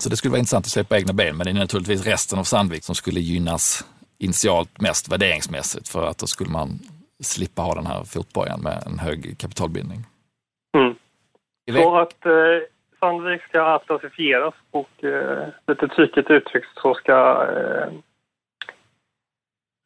Så 0.00 0.08
det 0.08 0.16
skulle 0.16 0.30
vara 0.30 0.38
intressant 0.38 0.66
att 0.66 0.72
se 0.72 0.84
på 0.84 0.96
egna 0.96 1.12
ben, 1.12 1.36
men 1.36 1.44
det 1.44 1.50
är 1.50 1.54
naturligtvis 1.54 2.06
resten 2.06 2.38
av 2.38 2.44
Sandvik 2.44 2.84
som 2.84 2.94
skulle 2.94 3.20
gynnas 3.20 3.84
initialt 4.18 4.80
mest 4.80 5.08
värderingsmässigt 5.08 5.88
för 5.88 6.06
att 6.06 6.18
då 6.18 6.26
skulle 6.26 6.50
man 6.50 6.78
slippa 7.22 7.62
ha 7.62 7.74
den 7.74 7.86
här 7.86 8.04
fotbojan 8.04 8.60
med 8.60 8.82
en 8.86 8.98
hög 8.98 9.38
kapitalbindning. 9.38 10.04
Mm. 10.76 10.94
Så 11.82 11.96
att 11.96 12.26
eh, 12.26 12.32
Sandvik 13.00 13.42
ska 13.42 13.62
atlasifieras 13.62 14.54
och 14.70 15.04
eh, 15.04 15.48
lite 15.66 15.88
trycket 15.88 16.30
uttryckt 16.30 16.68
så 16.82 16.94
ska, 16.94 17.46
eh, 17.56 17.92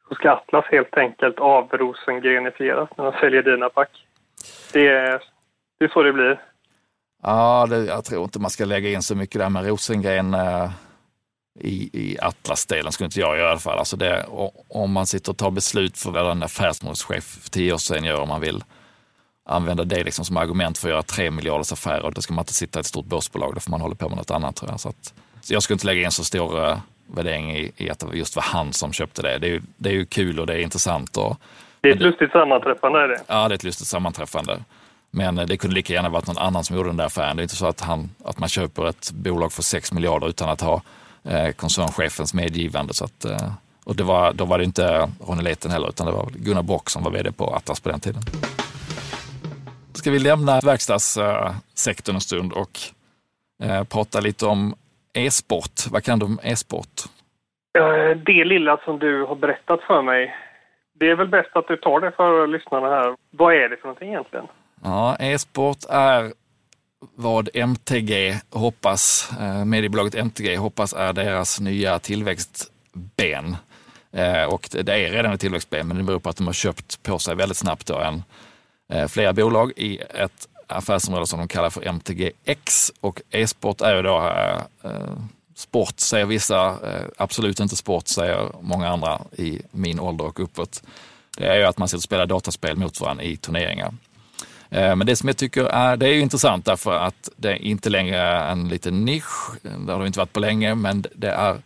så 0.09 0.15
ska 0.15 0.31
Atlas 0.31 0.65
helt 0.65 0.97
enkelt 0.97 1.39
avrosengrenifieras 1.39 2.89
när 2.97 3.05
de 3.05 3.13
säljer 3.19 3.43
dina 3.43 3.69
pack. 3.69 3.89
Det 4.73 4.87
är, 4.87 5.23
det 5.79 5.85
är 5.85 5.89
så 5.89 6.03
det 6.03 6.13
blir. 6.13 6.41
Ja, 7.23 7.67
det, 7.69 7.85
jag 7.85 8.05
tror 8.05 8.23
inte 8.23 8.39
man 8.39 8.51
ska 8.51 8.65
lägga 8.65 8.89
in 8.89 9.01
så 9.01 9.15
mycket 9.15 9.39
där 9.39 9.49
med 9.49 9.67
Rosengren. 9.67 10.33
Eh, 10.33 10.69
i, 11.59 11.89
i 11.93 12.17
Atlas-delen, 12.21 12.91
skulle 12.91 13.05
inte 13.05 13.19
jag 13.19 13.37
göra 13.37 13.47
i 13.47 13.51
alla 13.51 13.59
fall. 13.59 13.79
Alltså 13.79 13.97
det, 13.97 14.25
om 14.67 14.91
man 14.91 15.07
sitter 15.07 15.31
och 15.31 15.37
tar 15.37 15.51
beslut 15.51 15.97
för 15.97 16.11
vad 16.11 16.31
en 16.31 16.43
affärsmålschef 16.43 17.23
för 17.23 17.49
tio 17.49 17.73
år 17.73 17.77
sedan 17.77 18.03
gör, 18.03 18.21
om 18.21 18.29
man 18.29 18.41
vill 18.41 18.63
använda 19.45 19.83
det 19.83 20.03
liksom 20.03 20.25
som 20.25 20.37
argument 20.37 20.77
för 20.77 20.87
att 20.87 20.91
göra 20.91 21.03
tre 21.03 21.31
miljarders 21.31 21.71
affärer, 21.71 22.11
då 22.11 22.21
ska 22.21 22.33
man 22.33 22.41
inte 22.41 22.53
sitta 22.53 22.79
i 22.79 22.81
ett 22.81 22.85
stort 22.85 23.05
börsbolag, 23.05 23.53
då 23.53 23.59
får 23.59 23.71
man 23.71 23.81
hålla 23.81 23.95
på 23.95 24.09
med 24.09 24.17
något 24.17 24.31
annat 24.31 24.55
tror 24.55 24.71
jag. 24.71 24.79
Så, 24.79 24.89
att, 24.89 25.13
så 25.41 25.53
jag 25.53 25.63
skulle 25.63 25.75
inte 25.75 25.85
lägga 25.85 26.05
in 26.05 26.11
så 26.11 26.23
stor 26.23 26.63
eh, 26.63 26.77
värdering 27.07 27.51
i, 27.57 27.71
i, 27.77 27.89
att 27.89 27.99
det 27.99 28.17
just 28.17 28.35
var 28.35 28.43
han 28.43 28.73
som 28.73 28.93
köpte 28.93 29.21
det. 29.21 29.37
Det 29.37 29.47
är 29.47 29.51
ju, 29.51 29.61
det 29.77 29.89
är 29.89 29.93
ju 29.93 30.05
kul 30.05 30.39
och 30.39 30.47
det 30.47 30.53
är 30.53 30.59
intressant. 30.59 31.17
Och, 31.17 31.37
det 31.81 31.89
är 31.89 31.93
ett 31.93 32.01
lustigt 32.01 32.31
sammanträffande 32.31 32.99
är 32.99 33.07
det. 33.07 33.21
Ja, 33.27 33.47
det 33.47 33.53
är 33.53 33.55
ett 33.55 33.63
lustigt 33.63 33.87
sammanträffande. 33.87 34.59
Men 35.11 35.37
eh, 35.37 35.45
det 35.45 35.57
kunde 35.57 35.75
lika 35.75 35.93
gärna 35.93 36.09
varit 36.09 36.27
någon 36.27 36.37
annan 36.37 36.63
som 36.63 36.75
gjorde 36.75 36.89
den 36.89 36.97
där 36.97 37.05
affären. 37.05 37.37
Det 37.37 37.41
är 37.41 37.43
inte 37.43 37.55
så 37.55 37.67
att, 37.67 37.81
han, 37.81 38.09
att 38.25 38.39
man 38.39 38.49
köper 38.49 38.87
ett 38.89 39.11
bolag 39.11 39.53
för 39.53 39.63
6 39.63 39.93
miljarder 39.93 40.27
utan 40.29 40.49
att 40.49 40.61
ha 40.61 40.81
eh, 41.23 41.51
koncernchefens 41.51 42.33
medgivande. 42.33 42.93
Så 42.93 43.05
att, 43.05 43.25
eh, 43.25 43.51
Och 43.83 43.95
det 43.95 44.03
var, 44.03 44.33
då 44.33 44.45
var 44.45 44.57
det 44.57 44.63
inte 44.63 45.09
Ronny 45.27 45.43
Leten 45.43 45.71
heller, 45.71 45.89
utan 45.89 46.05
det 46.05 46.13
var 46.13 46.29
Gunnar 46.35 46.63
Bock 46.63 46.89
som 46.89 47.03
var 47.03 47.11
vd 47.11 47.31
på 47.31 47.55
Atlas 47.55 47.79
på 47.79 47.89
den 47.89 47.99
tiden. 47.99 48.21
Ska 49.93 50.11
vi 50.11 50.19
lämna 50.19 50.59
verkstadssektorn 50.59 52.15
en 52.15 52.21
stund 52.21 52.53
och 52.53 52.79
eh, 53.63 53.83
prata 53.83 54.19
lite 54.19 54.45
om 54.45 54.75
e-sport. 55.17 55.75
Vad 55.91 56.03
kan 56.03 56.19
du 56.19 56.25
om 56.25 56.39
e-sport? 56.43 56.95
Det 58.25 58.45
lilla 58.45 58.77
som 58.77 58.99
du 58.99 59.23
har 59.23 59.35
berättat 59.35 59.81
för 59.81 60.01
mig, 60.01 60.35
det 60.99 61.09
är 61.09 61.15
väl 61.15 61.27
bäst 61.27 61.49
att 61.53 61.67
du 61.67 61.77
tar 61.77 61.99
det 61.99 62.11
för 62.11 62.47
lyssnarna 62.47 62.87
här. 62.87 63.15
Vad 63.31 63.53
är 63.53 63.69
det 63.69 63.77
för 63.77 63.87
någonting 63.87 64.09
egentligen? 64.09 64.45
Ja, 64.83 65.17
e-sport 65.19 65.77
är 65.89 66.33
vad 67.15 67.49
MTG 67.53 68.39
hoppas, 68.51 69.31
eh, 69.39 69.65
mediebolaget 69.65 70.15
MTG 70.15 70.55
hoppas 70.55 70.93
är 70.93 71.13
deras 71.13 71.59
nya 71.59 71.99
tillväxtben. 71.99 73.55
Eh, 74.11 74.43
och 74.53 74.69
det 74.71 74.93
är 74.93 75.11
redan 75.11 75.33
ett 75.33 75.41
tillväxtben, 75.41 75.87
men 75.87 75.97
det 75.97 76.03
beror 76.03 76.19
på 76.19 76.29
att 76.29 76.37
de 76.37 76.45
har 76.45 76.53
köpt 76.53 77.03
på 77.03 77.19
sig 77.19 77.35
väldigt 77.35 77.57
snabbt 77.57 77.87
då 77.87 77.99
en, 77.99 78.23
eh, 78.93 79.07
flera 79.07 79.33
bolag 79.33 79.71
i 79.75 79.97
ett 79.97 80.47
affärsområde 80.67 81.27
som 81.27 81.39
de 81.39 81.47
kallar 81.47 81.69
för 81.69 81.81
MTGX. 81.87 82.91
Och 83.01 83.21
e-sport 83.29 83.81
är 83.81 83.95
ju 83.95 84.01
då 84.01 84.17
eh, 84.17 84.61
eh, 84.83 85.17
sport, 85.55 85.99
säger 85.99 86.25
vissa. 86.25 86.67
Eh, 86.67 87.05
absolut 87.17 87.59
inte 87.59 87.75
sport, 87.75 88.07
säger 88.07 88.51
många 88.61 88.89
andra 88.89 89.21
i 89.37 89.61
min 89.71 89.99
ålder 89.99 90.25
och 90.25 90.39
uppåt. 90.39 90.83
Det 91.37 91.45
är 91.45 91.55
ju 91.55 91.63
att 91.63 91.77
man 91.77 91.87
sitter 91.87 91.97
och 91.97 92.03
spelar 92.03 92.25
dataspel 92.25 92.77
mot 92.77 93.01
varandra 93.01 93.23
i 93.23 93.37
turneringar. 93.37 93.93
Eh, 94.69 94.95
men 94.95 95.07
det 95.07 95.15
som 95.15 95.29
jag 95.29 95.37
tycker 95.37 95.63
är, 95.63 95.97
det 95.97 96.09
är 96.09 96.19
intressant 96.19 96.65
därför 96.65 96.93
att 96.93 97.29
det 97.35 97.49
är 97.49 97.55
inte 97.55 97.89
längre 97.89 98.39
en 98.39 98.69
liten 98.69 99.05
nisch. 99.05 99.51
Det 99.61 99.91
har 99.91 99.99
det 99.99 100.07
inte 100.07 100.19
varit 100.19 100.33
på 100.33 100.39
länge, 100.39 100.75
men 100.75 101.05
det 101.15 101.29
är 101.29 101.61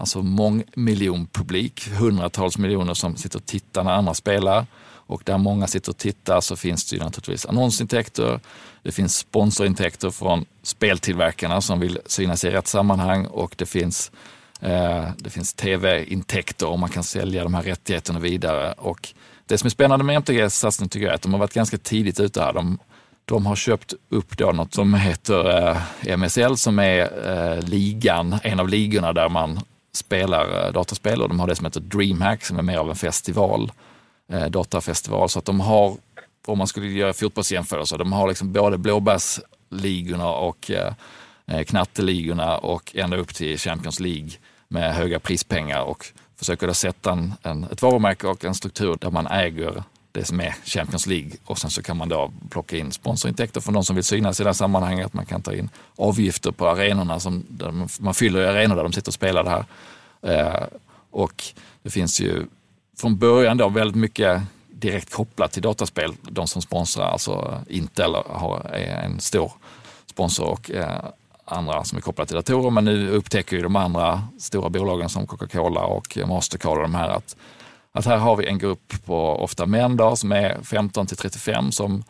alltså 0.00 0.22
mångmiljonpublik, 0.22 1.88
hundratals 1.88 2.58
miljoner 2.58 2.94
som 2.94 3.16
sitter 3.16 3.38
och 3.38 3.46
tittar 3.46 3.84
när 3.84 3.92
andra 3.92 4.14
spelar. 4.14 4.66
Och 5.10 5.22
där 5.24 5.38
många 5.38 5.66
sitter 5.66 5.90
och 5.90 5.98
tittar 5.98 6.40
så 6.40 6.56
finns 6.56 6.90
det 6.90 6.96
ju 6.96 7.02
naturligtvis 7.02 7.46
annonsintäkter. 7.46 8.40
Det 8.82 8.92
finns 8.92 9.16
sponsorintäkter 9.16 10.10
från 10.10 10.44
speltillverkarna 10.62 11.60
som 11.60 11.80
vill 11.80 11.98
synas 12.06 12.44
i 12.44 12.50
rätt 12.50 12.66
sammanhang 12.66 13.26
och 13.26 13.54
det 13.58 13.66
finns, 13.66 14.12
eh, 14.60 15.08
det 15.18 15.30
finns 15.30 15.54
tv-intäkter 15.54 16.68
och 16.68 16.78
man 16.78 16.90
kan 16.90 17.04
sälja 17.04 17.42
de 17.42 17.54
här 17.54 17.62
rättigheterna 17.62 18.18
vidare. 18.18 18.72
Och 18.72 19.08
det 19.46 19.58
som 19.58 19.66
är 19.66 19.70
spännande 19.70 20.04
med 20.04 20.16
MTGs 20.16 20.54
satsning 20.54 20.88
tycker 20.88 21.06
jag 21.06 21.12
är 21.12 21.14
att 21.14 21.22
de 21.22 21.32
har 21.32 21.40
varit 21.40 21.54
ganska 21.54 21.78
tidigt 21.78 22.20
ute 22.20 22.40
här. 22.40 22.52
De, 22.52 22.78
de 23.24 23.46
har 23.46 23.56
köpt 23.56 23.94
upp 24.08 24.38
då 24.38 24.52
något 24.52 24.74
som 24.74 24.94
heter 24.94 25.68
eh, 26.06 26.16
MSL 26.16 26.56
som 26.56 26.78
är 26.78 27.00
eh, 27.30 27.62
ligan, 27.68 28.38
en 28.42 28.60
av 28.60 28.68
ligorna 28.68 29.12
där 29.12 29.28
man 29.28 29.60
spelar 29.92 30.66
eh, 30.66 30.72
dataspel 30.72 31.22
och 31.22 31.28
de 31.28 31.40
har 31.40 31.46
det 31.46 31.56
som 31.56 31.66
heter 31.66 31.80
DreamHack 31.80 32.44
som 32.44 32.58
är 32.58 32.62
mer 32.62 32.78
av 32.78 32.90
en 32.90 32.96
festival, 32.96 33.72
eh, 34.32 34.46
datafestival. 34.46 35.28
Så 35.28 35.38
att 35.38 35.44
de 35.44 35.60
har, 35.60 35.96
om 36.46 36.58
man 36.58 36.66
skulle 36.66 36.86
göra 36.86 37.12
fotbollsjämförelser, 37.12 37.98
de 37.98 38.12
har 38.12 38.28
liksom 38.28 38.52
både 38.52 38.78
blåbärsligorna 38.78 40.28
och 40.30 40.70
eh, 40.70 40.92
eh 41.46 41.62
knatteligorna 41.62 42.56
och 42.56 42.96
ända 42.96 43.16
upp 43.16 43.34
till 43.34 43.58
Champions 43.58 44.00
League 44.00 44.30
med 44.68 44.94
höga 44.94 45.20
prispengar 45.20 45.82
och 45.82 46.06
försöker 46.36 46.66
då 46.66 46.74
sätta 46.74 47.12
en, 47.12 47.32
en, 47.42 47.64
ett 47.64 47.82
varumärke 47.82 48.26
och 48.26 48.44
en 48.44 48.54
struktur 48.54 48.96
där 49.00 49.10
man 49.10 49.26
äger 49.26 49.82
det 50.12 50.24
som 50.24 50.40
är 50.40 50.54
Champions 50.64 51.06
League 51.06 51.30
och 51.44 51.58
sen 51.58 51.70
så 51.70 51.82
kan 51.82 51.96
man 51.96 52.08
då 52.08 52.32
plocka 52.50 52.76
in 52.76 52.92
sponsorintäkter 52.92 53.60
från 53.60 53.74
de 53.74 53.84
som 53.84 53.96
vill 53.96 54.04
synas 54.04 54.40
i 54.40 54.42
det 54.42 54.48
här 54.48 54.54
sammanhanget. 54.54 55.14
Man 55.14 55.26
kan 55.26 55.42
ta 55.42 55.54
in 55.54 55.68
avgifter 55.96 56.50
på 56.50 56.68
arenorna, 56.68 57.20
som, 57.20 57.44
där 57.48 58.02
man 58.02 58.14
fyller 58.14 58.40
i 58.40 58.46
arenor 58.46 58.76
där 58.76 58.82
de 58.82 58.92
sitter 58.92 59.08
och 59.08 59.14
spelar 59.14 59.44
det 59.44 59.50
här. 59.50 59.64
Eh, 60.22 60.66
och 61.10 61.44
det 61.82 61.90
finns 61.90 62.20
ju 62.20 62.46
från 62.98 63.18
början 63.18 63.56
då 63.56 63.68
väldigt 63.68 63.96
mycket 63.96 64.42
direkt 64.68 65.12
kopplat 65.12 65.52
till 65.52 65.62
dataspel. 65.62 66.12
De 66.22 66.46
som 66.46 66.62
sponsrar, 66.62 67.06
alltså 67.06 67.64
Intel 67.68 68.14
har, 68.14 68.70
är 68.72 69.04
en 69.04 69.20
stor 69.20 69.52
sponsor 70.06 70.46
och 70.46 70.70
eh, 70.70 71.04
andra 71.44 71.84
som 71.84 71.98
är 71.98 72.02
kopplade 72.02 72.28
till 72.28 72.36
datorer. 72.36 72.70
Men 72.70 72.84
nu 72.84 73.10
upptäcker 73.10 73.56
ju 73.56 73.62
de 73.62 73.76
andra 73.76 74.22
stora 74.38 74.68
bolagen 74.68 75.08
som 75.08 75.26
Coca-Cola 75.26 75.80
och 75.80 76.18
Mastercard 76.26 76.76
och 76.76 76.82
de 76.82 76.94
här 76.94 77.08
att, 77.08 77.36
att 77.92 78.06
här 78.06 78.16
har 78.16 78.36
vi 78.36 78.46
en 78.46 78.58
grupp 78.58 79.04
på 79.04 79.42
ofta 79.42 79.66
män 79.66 79.96
då, 79.96 80.16
som 80.16 80.32
är 80.32 80.62
15 80.62 81.06
till 81.06 81.16
35 81.16 81.72
som, 81.72 82.04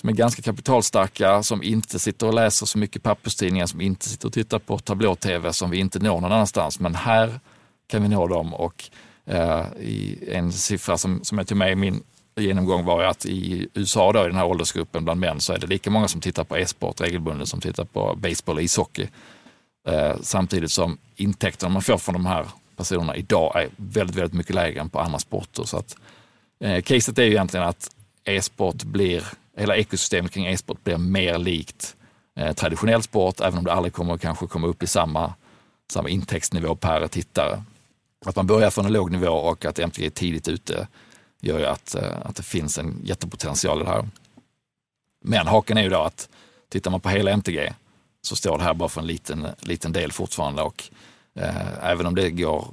som 0.00 0.08
är 0.08 0.12
ganska 0.12 0.42
kapitalstarka, 0.42 1.42
som 1.42 1.62
inte 1.62 1.98
sitter 1.98 2.26
och 2.26 2.34
läser 2.34 2.66
så 2.66 2.78
mycket 2.78 3.02
papperstidningar, 3.02 3.66
som 3.66 3.80
inte 3.80 4.08
sitter 4.08 4.26
och 4.28 4.32
tittar 4.32 4.58
på 4.58 4.78
tablå-tv 4.78 5.52
som 5.52 5.70
vi 5.70 5.78
inte 5.78 5.98
når 5.98 6.20
någon 6.20 6.32
annanstans. 6.32 6.80
Men 6.80 6.94
här 6.94 7.40
kan 7.86 8.02
vi 8.02 8.08
nå 8.08 8.26
dem 8.26 8.54
och 8.54 8.90
eh, 9.26 9.66
i 9.80 10.18
en 10.32 10.52
siffra 10.52 10.98
som, 10.98 11.24
som 11.24 11.38
jag 11.38 11.46
tog 11.46 11.58
med 11.58 11.72
i 11.72 11.76
min 11.76 12.02
genomgång 12.36 12.84
var 12.84 13.02
att 13.02 13.26
i 13.26 13.68
USA 13.74 14.12
då, 14.12 14.20
i 14.20 14.26
den 14.26 14.36
här 14.36 14.46
åldersgruppen 14.46 15.04
bland 15.04 15.20
män 15.20 15.40
så 15.40 15.52
är 15.52 15.58
det 15.58 15.66
lika 15.66 15.90
många 15.90 16.08
som 16.08 16.20
tittar 16.20 16.44
på 16.44 16.58
e-sport 16.58 17.00
regelbundet 17.00 17.48
som 17.48 17.60
tittar 17.60 17.84
på 17.84 18.14
baseball 18.16 18.56
och 18.56 18.62
ishockey. 18.62 19.08
Eh, 19.88 20.16
samtidigt 20.22 20.70
som 20.70 20.98
intäkterna 21.16 21.72
man 21.72 21.82
får 21.82 21.98
från 21.98 22.12
de 22.12 22.26
här 22.26 22.46
personerna 22.78 23.16
idag 23.16 23.62
är 23.62 23.68
väldigt, 23.76 24.16
väldigt 24.16 24.32
mycket 24.32 24.54
lägre 24.54 24.80
än 24.80 24.90
på 24.90 25.00
andra 25.00 25.18
sporter. 25.18 25.64
Så 25.64 25.76
att, 25.76 25.96
eh, 26.60 26.82
caset 26.82 27.18
är 27.18 27.22
ju 27.22 27.30
egentligen 27.30 27.66
att 27.66 27.90
e-sport 28.24 28.82
blir, 28.82 29.24
hela 29.56 29.76
ekosystemet 29.76 30.32
kring 30.32 30.46
e-sport 30.46 30.84
blir 30.84 30.96
mer 30.96 31.38
likt 31.38 31.96
eh, 32.36 32.52
traditionell 32.52 33.02
sport, 33.02 33.40
även 33.40 33.58
om 33.58 33.64
det 33.64 33.72
aldrig 33.72 33.92
kommer 33.92 34.18
kanske 34.18 34.46
komma 34.46 34.66
upp 34.66 34.82
i 34.82 34.86
samma, 34.86 35.34
samma 35.90 36.08
intäktsnivå 36.08 36.74
per 36.74 37.08
tittare. 37.08 37.62
Att 38.26 38.36
man 38.36 38.46
börjar 38.46 38.70
från 38.70 38.86
en 38.86 38.92
låg 38.92 39.10
nivå 39.10 39.32
och 39.32 39.64
att 39.64 39.78
MTG 39.78 40.06
är 40.06 40.10
tidigt 40.10 40.48
ute 40.48 40.88
gör 41.40 41.58
ju 41.58 41.66
att, 41.66 41.94
eh, 41.94 42.16
att 42.22 42.36
det 42.36 42.42
finns 42.42 42.78
en 42.78 43.00
jättepotential 43.04 43.80
i 43.80 43.84
det 43.84 43.90
här. 43.90 44.08
Men 45.24 45.46
haken 45.46 45.78
är 45.78 45.82
ju 45.82 45.88
då 45.88 46.02
att 46.02 46.28
tittar 46.68 46.90
man 46.90 47.00
på 47.00 47.08
hela 47.08 47.30
MTG 47.30 47.72
så 48.22 48.36
står 48.36 48.58
det 48.58 48.64
här 48.64 48.74
bara 48.74 48.88
för 48.88 49.00
en 49.00 49.06
liten, 49.06 49.46
liten 49.60 49.92
del 49.92 50.12
fortfarande 50.12 50.62
och 50.62 50.90
eh, 51.34 51.90
även 51.90 52.06
om 52.06 52.14
det 52.14 52.30
går 52.30 52.68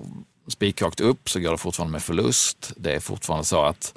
spikrakt 0.47 0.99
upp 0.99 1.29
så 1.29 1.39
går 1.39 1.51
det 1.51 1.57
fortfarande 1.57 1.91
med 1.91 2.03
förlust. 2.03 2.73
Det 2.77 2.95
är 2.95 2.99
fortfarande 2.99 3.45
så 3.45 3.63
att 3.63 3.93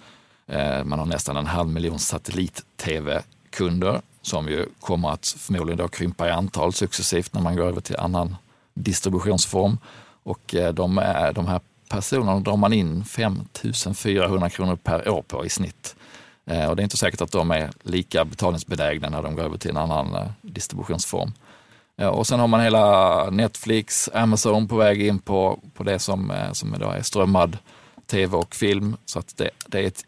eh, 0.46 0.84
man 0.84 0.98
har 0.98 1.06
nästan 1.06 1.36
en 1.36 1.46
halv 1.46 1.68
miljon 1.68 1.98
satellit-tv-kunder 1.98 4.00
som 4.22 4.48
ju 4.48 4.66
kommer 4.80 5.10
att 5.10 5.34
förmodligen 5.38 5.78
då 5.78 5.88
krympa 5.88 6.28
i 6.28 6.30
antal 6.30 6.72
successivt 6.72 7.34
när 7.34 7.40
man 7.40 7.56
går 7.56 7.64
över 7.64 7.80
till 7.80 7.96
annan 7.96 8.36
distributionsform. 8.74 9.78
Och 10.22 10.54
eh, 10.54 10.74
de, 10.74 10.98
är, 10.98 11.32
de 11.32 11.46
här 11.46 11.60
personerna 11.88 12.40
drar 12.40 12.56
man 12.56 12.72
in 12.72 13.04
5 13.04 13.40
400 13.94 14.50
kronor 14.50 14.76
per 14.76 15.08
år 15.08 15.22
på 15.22 15.46
i 15.46 15.48
snitt. 15.48 15.96
Eh, 16.46 16.68
och 16.68 16.76
det 16.76 16.82
är 16.82 16.84
inte 16.84 16.96
säkert 16.96 17.20
att 17.20 17.32
de 17.32 17.50
är 17.50 17.70
lika 17.82 18.24
betalningsbenägna 18.24 19.08
när 19.08 19.22
de 19.22 19.36
går 19.36 19.42
över 19.42 19.58
till 19.58 19.70
en 19.70 19.76
annan 19.76 20.14
eh, 20.14 20.28
distributionsform. 20.42 21.32
Och 22.06 22.26
sen 22.26 22.40
har 22.40 22.46
man 22.46 22.60
hela 22.60 23.30
Netflix, 23.30 24.10
Amazon 24.14 24.68
på 24.68 24.76
väg 24.76 25.02
in 25.02 25.18
på, 25.18 25.58
på 25.74 25.82
det 25.82 25.98
som, 25.98 26.30
eh, 26.30 26.52
som 26.52 26.74
idag 26.74 26.96
är 26.96 27.02
strömmad 27.02 27.58
tv 28.06 28.36
och 28.36 28.54
film. 28.54 28.96
Så 29.04 29.18
att 29.18 29.36
det, 29.36 29.50
det 29.66 29.78
är 29.78 29.86
ett, 29.86 30.04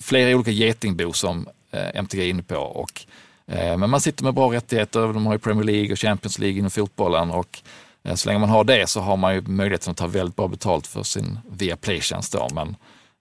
flera 0.00 0.36
olika 0.36 0.50
getingbo 0.50 1.12
som 1.12 1.48
eh, 1.70 1.98
MTG 1.98 2.22
är 2.22 2.28
inne 2.28 2.42
på. 2.42 2.56
Och, 2.56 3.06
eh, 3.46 3.76
men 3.76 3.90
man 3.90 4.00
sitter 4.00 4.24
med 4.24 4.34
bra 4.34 4.52
rättigheter. 4.52 5.00
De 5.00 5.26
har 5.26 5.32
ju 5.32 5.38
Premier 5.38 5.64
League 5.64 5.92
och 5.92 5.98
Champions 5.98 6.38
League 6.38 6.58
inom 6.58 6.70
fotbollen 6.70 7.30
och 7.30 7.62
Eh, 8.06 8.14
så 8.14 8.28
länge 8.28 8.38
man 8.38 8.48
har 8.48 8.64
det 8.64 8.86
så 8.86 9.00
har 9.00 9.16
man 9.16 9.34
ju 9.34 9.40
möjligheten 9.40 9.90
att 9.90 9.96
ta 9.96 10.06
väldigt 10.06 10.36
bra 10.36 10.48
betalt 10.48 10.86
för 10.86 11.02
sin 11.02 11.38
Viaplay-tjänst. 11.50 12.36
Men 12.54 12.76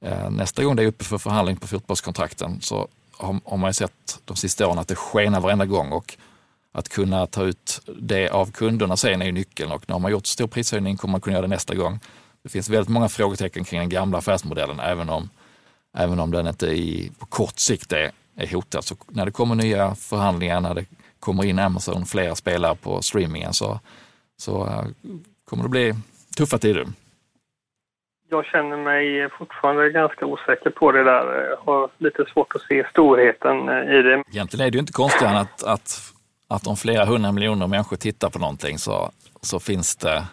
eh, 0.06 0.30
nästa 0.30 0.64
gång 0.64 0.76
det 0.76 0.84
är 0.84 0.88
uppe 0.88 1.04
för 1.04 1.18
förhandling 1.18 1.58
på 1.58 1.68
fotbollskontrakten 1.68 2.62
så 2.62 2.88
har, 3.18 3.40
har 3.46 3.58
man 3.58 3.70
ju 3.70 3.74
sett 3.74 4.20
de 4.26 4.38
sista 4.38 4.68
åren 4.68 4.80
att 4.80 4.88
det 4.88 4.96
skenar 4.96 5.42
varenda 5.42 5.66
gång 5.66 5.92
och 5.92 6.18
att 6.76 6.90
kunna 6.90 7.28
ta 7.28 7.44
ut 7.44 7.82
det 7.88 8.30
av 8.30 8.52
kunderna 8.52 8.98
sen 8.98 9.22
är 9.22 9.26
ju 9.26 9.32
nyckeln 9.32 9.72
och 9.72 9.90
när 9.90 10.00
man 10.00 10.12
gjort 10.12 10.26
stor 10.26 10.48
prishöjning 10.48 10.98
kommer 10.98 11.12
man 11.12 11.22
kunna 11.22 11.34
göra 11.34 11.42
det 11.42 11.48
nästa 11.48 11.76
gång. 11.76 12.00
Det 12.44 12.50
finns 12.50 12.70
väldigt 12.70 12.90
många 12.90 13.10
frågetecken 13.10 13.64
kring 13.64 13.80
den 13.80 13.90
gamla 13.90 14.18
affärsmodellen 14.18 14.80
även 14.80 15.10
om, 15.10 15.30
även 15.98 16.20
om 16.20 16.32
den 16.32 16.48
inte 16.48 16.68
i, 16.68 17.12
på 17.20 17.26
kort 17.26 17.60
sikt 17.60 17.94
är, 17.94 18.12
är 18.36 18.54
hotad. 18.54 18.84
Så 18.84 18.96
när 19.08 19.26
det 19.26 19.32
kommer 19.32 19.56
nya 19.56 19.96
förhandlingar, 19.96 20.62
när 20.62 20.74
det 20.74 20.86
kommer 21.20 21.46
in 21.46 21.60
Amazon, 21.60 22.06
flera 22.06 22.36
spelare 22.36 22.76
på 22.76 23.02
streamingen 23.02 23.54
så 23.54 23.80
så 24.38 24.66
uh, 24.66 24.86
kommer 25.46 25.64
det 25.64 25.70
bli 25.70 25.94
tuffa 26.38 26.58
tider. 26.58 26.86
Jag 28.30 28.46
känner 28.46 28.78
mig 28.78 29.30
fortfarande 29.30 29.90
ganska 29.90 30.26
osäker 30.26 30.70
på 30.70 30.92
det 30.92 31.04
där. 31.04 31.50
Jag 31.50 31.58
har 31.58 31.90
lite 31.98 32.26
svårt 32.34 32.56
att 32.56 32.62
se 32.62 32.88
storheten 32.90 33.70
eh, 33.70 33.96
i 33.96 34.02
det. 34.02 34.24
Egentligen 34.32 34.68
är 34.68 34.72
det 34.72 34.76
ju 34.76 34.80
inte 34.80 34.94
konstigt 34.94 35.28
att, 35.28 35.64
att, 35.64 36.15
att 36.48 36.68
om 36.68 36.78
flera 36.78 37.06
hundra 37.06 37.32
miljoner 37.32 37.68
människor 37.68 37.98
tittar 37.98 38.30
på 38.30 38.40
någonting 38.40 38.80
så, 38.80 39.12
så 39.42 39.60
finns 39.60 39.96
det 39.96 40.28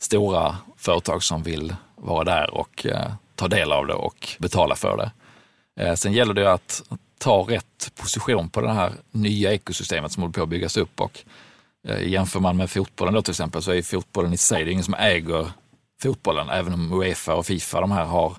stora 0.00 0.56
företag 0.76 1.22
som 1.22 1.42
vill 1.42 1.76
vara 1.96 2.24
där 2.24 2.54
och 2.54 2.86
eh, 2.86 3.12
ta 3.34 3.48
del 3.48 3.72
av 3.72 3.86
det 3.86 3.94
och 3.94 4.28
betala 4.38 4.76
för 4.76 4.96
det. 4.96 5.10
Eh, 5.82 5.94
sen 5.94 6.12
gäller 6.12 6.34
det 6.34 6.52
att 6.52 6.82
ta 7.18 7.46
rätt 7.48 7.92
position 7.94 8.48
på 8.48 8.60
det 8.60 8.72
här 8.72 8.92
nya 9.10 9.52
ekosystemet 9.52 10.12
som 10.12 10.22
håller 10.22 10.32
på 10.32 10.42
att 10.42 10.48
byggas 10.48 10.76
upp 10.76 11.00
och 11.00 11.24
Eh, 11.88 12.08
jämför 12.08 12.40
man 12.40 12.56
med 12.56 12.70
fotbollen 12.70 13.14
då 13.14 13.22
till 13.22 13.32
exempel 13.32 13.62
så 13.62 13.72
är 13.72 13.82
fotbollen 13.82 14.32
i 14.32 14.36
sig, 14.36 14.64
det 14.64 14.70
är 14.70 14.72
ingen 14.72 14.84
som 14.84 14.94
äger 14.94 15.50
fotbollen, 16.02 16.48
även 16.48 16.74
om 16.74 16.92
Uefa 16.92 17.34
och 17.34 17.46
Fifa 17.46 17.80
de 17.80 17.90
här 17.90 18.04
har, 18.04 18.36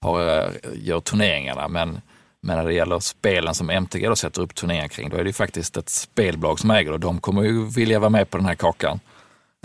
har, 0.00 0.38
eh, 0.38 0.50
gör 0.74 1.00
turneringarna. 1.00 1.68
Men, 1.68 2.00
men 2.40 2.56
när 2.56 2.64
det 2.64 2.74
gäller 2.74 3.00
spelen 3.00 3.54
som 3.54 3.70
MTG 3.70 4.08
då 4.08 4.16
sätter 4.16 4.42
upp 4.42 4.54
turneringar 4.54 4.88
kring, 4.88 5.08
då 5.08 5.16
är 5.16 5.24
det 5.24 5.28
ju 5.28 5.32
faktiskt 5.32 5.76
ett 5.76 5.88
spelbolag 5.88 6.60
som 6.60 6.70
äger 6.70 6.92
och 6.92 7.00
de 7.00 7.20
kommer 7.20 7.42
ju 7.42 7.66
vilja 7.66 7.98
vara 7.98 8.10
med 8.10 8.30
på 8.30 8.36
den 8.36 8.46
här 8.46 8.54
kakan. 8.54 9.00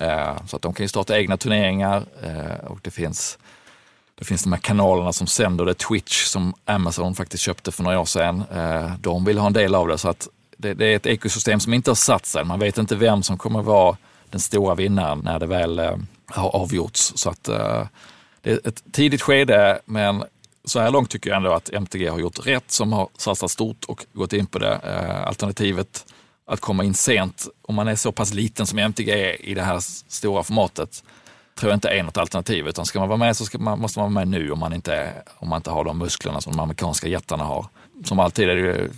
Eh, 0.01 0.45
så 0.47 0.55
att 0.55 0.61
de 0.61 0.73
kan 0.73 0.83
ju 0.83 0.87
starta 0.87 1.19
egna 1.19 1.37
turneringar 1.37 2.05
eh, 2.23 2.65
och 2.65 2.79
det 2.81 2.91
finns 2.91 3.37
det 4.15 4.25
finns 4.25 4.43
de 4.43 4.53
här 4.53 4.59
kanalerna 4.59 5.13
som 5.13 5.27
sänder 5.27 5.65
det, 5.65 5.73
Twitch 5.73 6.23
som 6.23 6.53
Amazon 6.65 7.15
faktiskt 7.15 7.43
köpte 7.43 7.71
för 7.71 7.83
några 7.83 7.99
år 7.99 8.05
sedan. 8.05 8.43
Eh, 8.53 8.93
de 8.99 9.25
vill 9.25 9.37
ha 9.37 9.47
en 9.47 9.53
del 9.53 9.75
av 9.75 9.87
det 9.87 9.97
så 9.97 10.09
att 10.09 10.27
det, 10.57 10.73
det 10.73 10.85
är 10.85 10.95
ett 10.95 11.05
ekosystem 11.05 11.59
som 11.59 11.73
inte 11.73 11.89
har 11.89 11.95
satt 11.95 12.25
sig. 12.25 12.43
Man 12.43 12.59
vet 12.59 12.77
inte 12.77 12.95
vem 12.95 13.23
som 13.23 13.37
kommer 13.37 13.61
vara 13.61 13.97
den 14.29 14.39
stora 14.39 14.75
vinnaren 14.75 15.19
när 15.23 15.39
det 15.39 15.45
väl 15.45 15.79
eh, 15.79 15.95
har 16.27 16.55
avgjorts. 16.55 17.13
Så 17.15 17.29
att 17.29 17.47
eh, 17.47 17.87
det 18.41 18.51
är 18.51 18.67
ett 18.67 18.83
tidigt 18.91 19.21
skede 19.21 19.79
men 19.85 20.23
så 20.65 20.79
här 20.79 20.91
långt 20.91 21.09
tycker 21.09 21.29
jag 21.29 21.37
ändå 21.37 21.53
att 21.53 21.69
MTG 21.69 22.07
har 22.07 22.19
gjort 22.19 22.47
rätt 22.47 22.71
som 22.71 22.93
har 22.93 23.09
satsat 23.17 23.51
stort 23.51 23.85
och 23.85 24.05
gått 24.13 24.33
in 24.33 24.45
på 24.45 24.59
det. 24.59 24.79
Eh, 24.83 25.27
alternativet 25.27 26.05
att 26.47 26.59
komma 26.59 26.83
in 26.83 26.93
sent, 26.93 27.47
om 27.61 27.75
man 27.75 27.87
är 27.87 27.95
så 27.95 28.11
pass 28.11 28.33
liten 28.33 28.65
som 28.65 28.79
MTG 28.79 29.11
är 29.11 29.45
i 29.45 29.53
det 29.53 29.61
här 29.61 29.79
stora 30.07 30.43
formatet, 30.43 31.03
tror 31.59 31.71
jag 31.71 31.77
inte 31.77 31.89
är 31.89 32.03
något 32.03 32.17
alternativ. 32.17 32.67
Utan 32.67 32.85
ska 32.85 32.99
man 32.99 33.07
vara 33.07 33.17
med 33.17 33.37
så 33.37 33.45
ska 33.45 33.57
man, 33.57 33.79
måste 33.79 33.99
man 33.99 34.13
vara 34.13 34.25
med 34.25 34.27
nu 34.27 34.51
om 34.51 34.59
man, 34.59 34.73
inte, 34.73 35.13
om 35.37 35.49
man 35.49 35.57
inte 35.57 35.71
har 35.71 35.83
de 35.83 35.97
musklerna 35.97 36.41
som 36.41 36.53
de 36.53 36.59
amerikanska 36.59 37.07
jättarna 37.07 37.43
har. 37.43 37.65
Som 38.03 38.19
alltid 38.19 38.49
är 38.49 38.55
det 38.55 38.89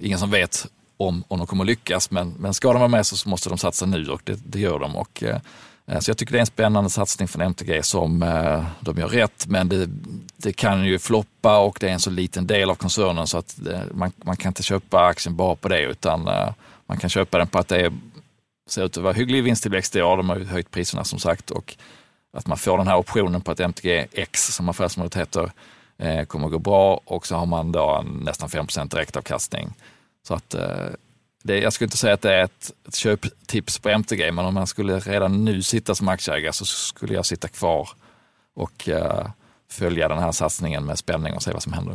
ingen 0.00 0.18
som 0.18 0.30
vet 0.30 0.66
om, 0.96 1.24
om 1.28 1.38
de 1.38 1.46
kommer 1.46 1.64
att 1.64 1.68
lyckas, 1.68 2.10
men, 2.10 2.34
men 2.38 2.54
ska 2.54 2.72
de 2.72 2.78
vara 2.78 2.88
med 2.88 3.06
så 3.06 3.28
måste 3.28 3.48
de 3.48 3.58
satsa 3.58 3.86
nu 3.86 4.08
och 4.08 4.20
det, 4.24 4.38
det 4.46 4.60
gör 4.60 4.78
de. 4.78 4.96
Och, 4.96 5.22
eh, 5.22 5.38
Eh, 5.86 5.98
så 5.98 6.10
jag 6.10 6.18
tycker 6.18 6.32
det 6.32 6.38
är 6.38 6.40
en 6.40 6.46
spännande 6.46 6.90
satsning 6.90 7.28
från 7.28 7.42
MTG 7.42 7.82
som 7.82 8.22
eh, 8.22 8.64
de 8.80 8.98
gör 8.98 9.08
rätt, 9.08 9.46
men 9.46 9.68
det, 9.68 9.88
det, 10.36 10.52
kan 10.52 10.84
ju 10.84 10.98
floppa 10.98 11.58
och 11.58 11.76
det 11.80 11.88
är 11.88 11.92
en 11.92 12.00
så 12.00 12.10
liten 12.10 12.46
del 12.46 12.70
av 12.70 12.74
koncernen 12.74 13.26
så 13.26 13.38
att 13.38 13.66
eh, 13.66 13.80
man, 13.94 14.12
man 14.16 14.36
kan 14.36 14.50
inte 14.50 14.62
köpa 14.62 15.04
aktien 15.04 15.36
bara 15.36 15.56
på 15.56 15.68
det, 15.68 15.80
utan 15.80 16.22
man 16.86 16.98
kan 16.98 17.10
köpa 17.10 17.38
den 17.38 17.46
på 17.46 17.58
att 17.58 17.68
det 17.68 17.80
är 17.80 17.92
ser 18.68 18.84
ut 18.84 18.96
att 18.96 19.02
vara 19.02 19.12
hygglig 19.12 19.44
vinsttillväxt 19.44 19.96
i 19.96 20.02
år. 20.02 20.16
De 20.16 20.28
har 20.28 20.36
ju 20.36 20.44
höjt 20.44 20.70
priserna 20.70 21.04
som 21.04 21.18
sagt 21.18 21.50
och 21.50 21.76
att 22.32 22.46
man 22.46 22.58
får 22.58 22.78
den 22.78 22.88
här 22.88 22.96
optionen 22.96 23.40
på 23.40 23.50
att 23.50 23.60
MTG 23.60 24.06
X 24.12 24.54
som 24.54 24.68
affärsmålet 24.68 25.16
heter 25.16 25.52
kommer 26.26 26.46
att 26.46 26.52
gå 26.52 26.58
bra 26.58 27.00
och 27.04 27.26
så 27.26 27.36
har 27.36 27.46
man 27.46 27.72
då 27.72 28.04
nästan 28.20 28.48
5% 28.48 28.90
direktavkastning. 28.90 29.74
Så 30.28 30.34
att 30.34 30.54
eh, 30.54 30.88
det, 31.46 31.58
jag 31.58 31.72
skulle 31.72 31.86
inte 31.86 31.96
säga 31.96 32.14
att 32.14 32.22
det 32.22 32.34
är 32.34 32.44
ett, 32.44 32.70
ett 32.88 32.94
köptips 32.94 33.78
på 33.78 33.88
MTG, 33.88 34.32
men 34.32 34.44
om 34.44 34.54
man 34.54 34.66
skulle 34.66 34.98
redan 34.98 35.44
nu 35.44 35.62
sitta 35.62 35.94
som 35.94 36.08
aktieägare 36.08 36.52
så 36.52 36.64
skulle 36.64 37.14
jag 37.14 37.26
sitta 37.26 37.48
kvar 37.48 37.88
och 38.54 38.88
uh, 38.88 39.26
följa 39.78 40.08
den 40.08 40.18
här 40.18 40.32
satsningen 40.32 40.86
med 40.86 40.98
spänning 40.98 41.34
och 41.34 41.42
se 41.42 41.52
vad 41.52 41.62
som 41.62 41.72
händer. 41.72 41.94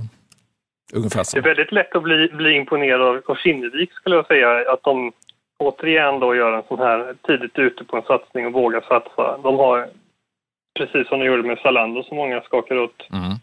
Ungefär 0.93 1.23
så. 1.23 1.37
Det 1.37 1.41
är 1.41 1.55
väldigt 1.55 1.71
lätt 1.71 1.95
att 1.95 2.03
bli, 2.03 2.29
bli 2.33 2.55
imponerad 2.55 3.01
av, 3.01 3.35
Kinnevik 3.35 3.93
skulle 3.93 4.15
jag 4.15 4.27
säga, 4.27 4.73
att 4.73 4.83
de 4.83 5.11
återigen 5.57 6.19
då 6.19 6.35
göra 6.35 6.57
en 6.57 6.67
sån 6.67 6.79
här 6.79 7.15
tidigt 7.27 7.59
ute 7.59 7.83
på 7.83 7.97
en 7.97 8.03
satsning 8.03 8.45
och 8.45 8.53
våga 8.53 8.81
satsa. 8.81 9.37
De 9.37 9.57
har, 9.57 9.87
precis 10.79 11.07
som 11.07 11.19
de 11.19 11.25
gjorde 11.25 11.43
med 11.43 11.57
Zalando 11.57 12.03
som 12.03 12.17
många 12.17 12.41
skakar 12.41 12.77
åt 12.77 13.07
mm. 13.11 13.37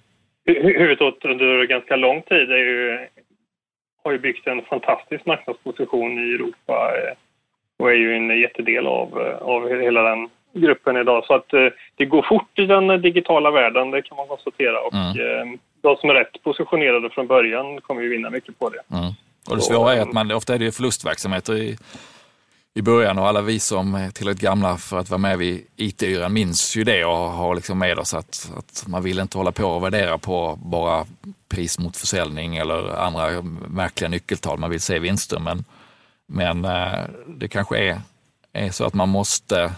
huvudet 0.44 1.00
åt 1.00 1.24
under 1.24 1.66
ganska 1.66 1.96
lång 1.96 2.22
tid, 2.22 2.50
är 2.50 2.56
ju, 2.56 3.08
har 4.04 4.12
ju 4.12 4.18
byggt 4.18 4.46
en 4.46 4.62
fantastisk 4.62 5.26
marknadsposition 5.26 6.18
i 6.18 6.34
Europa 6.34 6.92
eh, 6.96 7.14
och 7.78 7.90
är 7.90 7.94
ju 7.94 8.16
en 8.16 8.40
jättedel 8.40 8.86
av, 8.86 9.20
eh, 9.20 9.36
av 9.36 9.68
hela 9.68 10.02
den 10.02 10.28
gruppen 10.52 10.96
idag. 10.96 11.24
Så 11.24 11.34
att 11.34 11.52
eh, 11.52 11.66
det 11.96 12.04
går 12.04 12.22
fort 12.28 12.58
i 12.58 12.66
den 12.66 13.02
digitala 13.02 13.50
världen, 13.50 13.90
det 13.90 14.02
kan 14.02 14.16
man 14.16 14.28
konstatera. 14.28 14.80
Och 14.80 14.94
mm. 14.94 15.58
de 15.80 15.96
som 15.96 16.10
är 16.10 16.14
rätt 16.14 16.42
positionerade 16.42 17.10
från 17.10 17.26
början 17.26 17.80
kommer 17.80 18.02
ju 18.02 18.08
vinna 18.08 18.30
mycket 18.30 18.58
på 18.58 18.70
det. 18.70 18.96
Mm. 18.96 19.12
Och 19.50 19.56
det 19.56 19.62
svåra 19.62 19.94
är 19.94 20.00
att 20.00 20.12
man, 20.12 20.32
ofta 20.32 20.54
är 20.54 20.58
det 20.58 20.72
förlustverksamheter 20.72 21.56
i, 21.56 21.76
i 22.78 22.82
början 22.82 23.18
och 23.18 23.28
alla 23.28 23.42
vi 23.42 23.60
som 23.60 23.94
är 23.94 24.10
tillräckligt 24.10 24.42
gamla 24.42 24.76
för 24.76 24.98
att 24.98 25.10
vara 25.10 25.18
med 25.18 25.38
vid 25.38 25.66
IT-yran 25.76 26.32
minns 26.32 26.76
ju 26.76 26.84
det 26.84 27.04
och 27.04 27.16
har 27.16 27.54
liksom 27.54 27.78
med 27.78 27.98
oss 27.98 28.14
att, 28.14 28.52
att 28.56 28.84
man 28.86 29.02
vill 29.02 29.18
inte 29.18 29.38
hålla 29.38 29.52
på 29.52 29.64
och 29.64 29.84
värdera 29.84 30.18
på 30.18 30.58
bara 30.62 31.06
pris 31.48 31.78
mot 31.78 31.96
försäljning 31.96 32.56
eller 32.56 32.96
andra 32.96 33.42
märkliga 33.68 34.08
nyckeltal. 34.08 34.58
Man 34.58 34.70
vill 34.70 34.80
se 34.80 34.98
vinster 34.98 35.38
men, 35.38 35.64
men 36.26 36.64
eh, 36.64 37.04
det 37.26 37.48
kanske 37.48 37.78
är, 37.78 38.00
är 38.52 38.70
så 38.70 38.84
att 38.84 38.94
man 38.94 39.08
måste, 39.08 39.72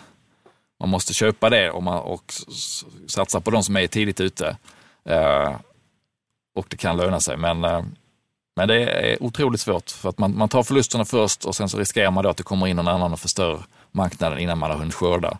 man 0.81 0.89
måste 0.89 1.15
köpa 1.15 1.51
det 1.51 1.71
och, 1.71 1.83
man, 1.83 1.99
och 1.99 2.33
satsa 3.07 3.41
på 3.41 3.51
de 3.51 3.63
som 3.63 3.77
är 3.77 3.87
tidigt 3.87 4.21
ute. 4.21 4.57
Eh, 5.05 5.55
och 6.55 6.67
det 6.69 6.77
kan 6.77 6.97
löna 6.97 7.21
sig 7.21 7.37
men 7.37 7.65
eh, 7.65 7.83
men 8.61 8.69
det 8.69 8.85
är 8.85 9.23
otroligt 9.23 9.61
svårt 9.61 9.91
för 9.91 10.09
att 10.09 10.19
man, 10.19 10.39
man 10.39 10.49
tar 10.49 10.63
förlusterna 10.63 11.05
först 11.05 11.45
och 11.45 11.55
sen 11.55 11.69
så 11.69 11.79
riskerar 11.79 12.11
man 12.11 12.25
då 12.25 12.31
att 12.31 12.37
det 12.37 12.43
kommer 12.43 12.67
in 12.67 12.77
någon 12.77 12.89
annan 12.89 13.13
och 13.13 13.21
förstör 13.21 13.61
marknaden 13.93 14.39
innan 14.39 14.59
man 14.59 14.71
har 14.71 14.79
hunnit 14.79 14.95
skörda. 14.95 15.39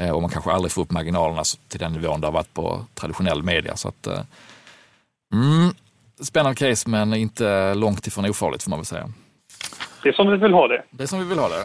Eh, 0.00 0.10
och 0.10 0.22
man 0.22 0.30
kanske 0.30 0.50
aldrig 0.50 0.72
får 0.72 0.82
upp 0.82 0.90
marginalerna 0.90 1.42
till 1.68 1.80
den 1.80 1.92
nivån 1.92 2.20
det 2.20 2.26
har 2.26 2.32
varit 2.32 2.54
på 2.54 2.84
traditionell 2.94 3.42
media. 3.42 3.76
Så 3.76 3.88
att, 3.88 4.06
eh, 4.06 4.20
mm, 5.34 5.74
spännande 6.20 6.56
case 6.56 6.90
men 6.90 7.14
inte 7.14 7.74
långt 7.74 8.06
ifrån 8.06 8.30
ofarligt 8.30 8.62
får 8.62 8.70
man 8.70 8.78
väl 8.78 8.86
säga. 8.86 9.12
Det 10.02 10.08
är 10.08 10.12
som 10.12 10.30
vi 10.30 10.36
vill 10.36 10.52
ha 10.52 10.68
det. 10.68 10.82
Det 10.90 11.02
är 11.02 11.06
som 11.06 11.18
vi 11.18 11.24
vill 11.24 11.38
ha 11.38 11.48
det. 11.48 11.64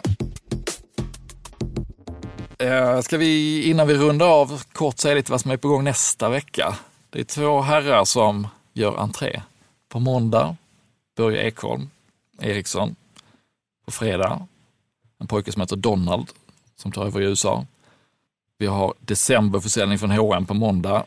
Eh, 2.64 3.00
ska 3.00 3.18
vi 3.18 3.62
innan 3.70 3.86
vi 3.86 3.94
rundar 3.94 4.26
av 4.26 4.62
kort 4.72 4.98
säga 4.98 5.14
lite 5.14 5.30
vad 5.30 5.40
som 5.40 5.50
är 5.50 5.56
på 5.56 5.68
gång 5.68 5.84
nästa 5.84 6.28
vecka? 6.28 6.74
Det 7.10 7.20
är 7.20 7.24
två 7.24 7.60
herrar 7.60 8.04
som 8.04 8.48
gör 8.72 8.96
entré. 8.96 9.42
På 9.88 10.00
måndag 10.00 10.56
Börje 11.18 11.42
Ekholm 11.42 11.82
Eriksson 12.42 12.88
på 13.84 13.90
fredag. 13.90 14.38
En 15.20 15.26
pojke 15.26 15.52
som 15.52 15.62
heter 15.62 15.76
Donald 15.76 16.28
som 16.76 16.92
tar 16.92 17.06
över 17.06 17.20
i 17.20 17.24
USA. 17.24 17.64
Vi 18.58 18.66
har 18.66 18.94
decemberförsäljning 19.00 19.98
från 19.98 20.10
H&M 20.10 20.46
på 20.46 20.54
måndag 20.54 21.04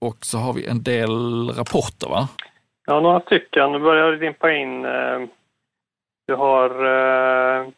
och 0.00 0.16
så 0.20 0.38
har 0.38 0.52
vi 0.52 0.66
en 0.66 0.82
del 0.82 1.48
rapporter 1.48 2.08
va? 2.08 2.28
Ja, 2.86 3.00
några 3.00 3.20
stycken. 3.20 3.72
Nu 3.72 3.78
börjar 3.78 4.10
det 4.10 4.18
dimpa 4.18 4.52
in. 4.52 4.84
Eh, 4.84 5.20
vi 6.26 6.34
har 6.34 6.70
eh, 6.70 7.68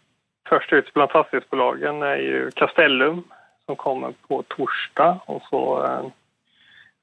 först 0.48 0.72
ut 0.72 0.94
bland 0.94 1.10
fastighetsbolagen 1.10 2.02
är 2.02 2.16
ju 2.16 2.50
Castellum 2.50 3.24
som 3.66 3.76
kommer 3.76 4.12
på 4.28 4.42
torsdag 4.42 5.20
och 5.26 5.42
så 5.50 5.84
eh, 5.84 6.06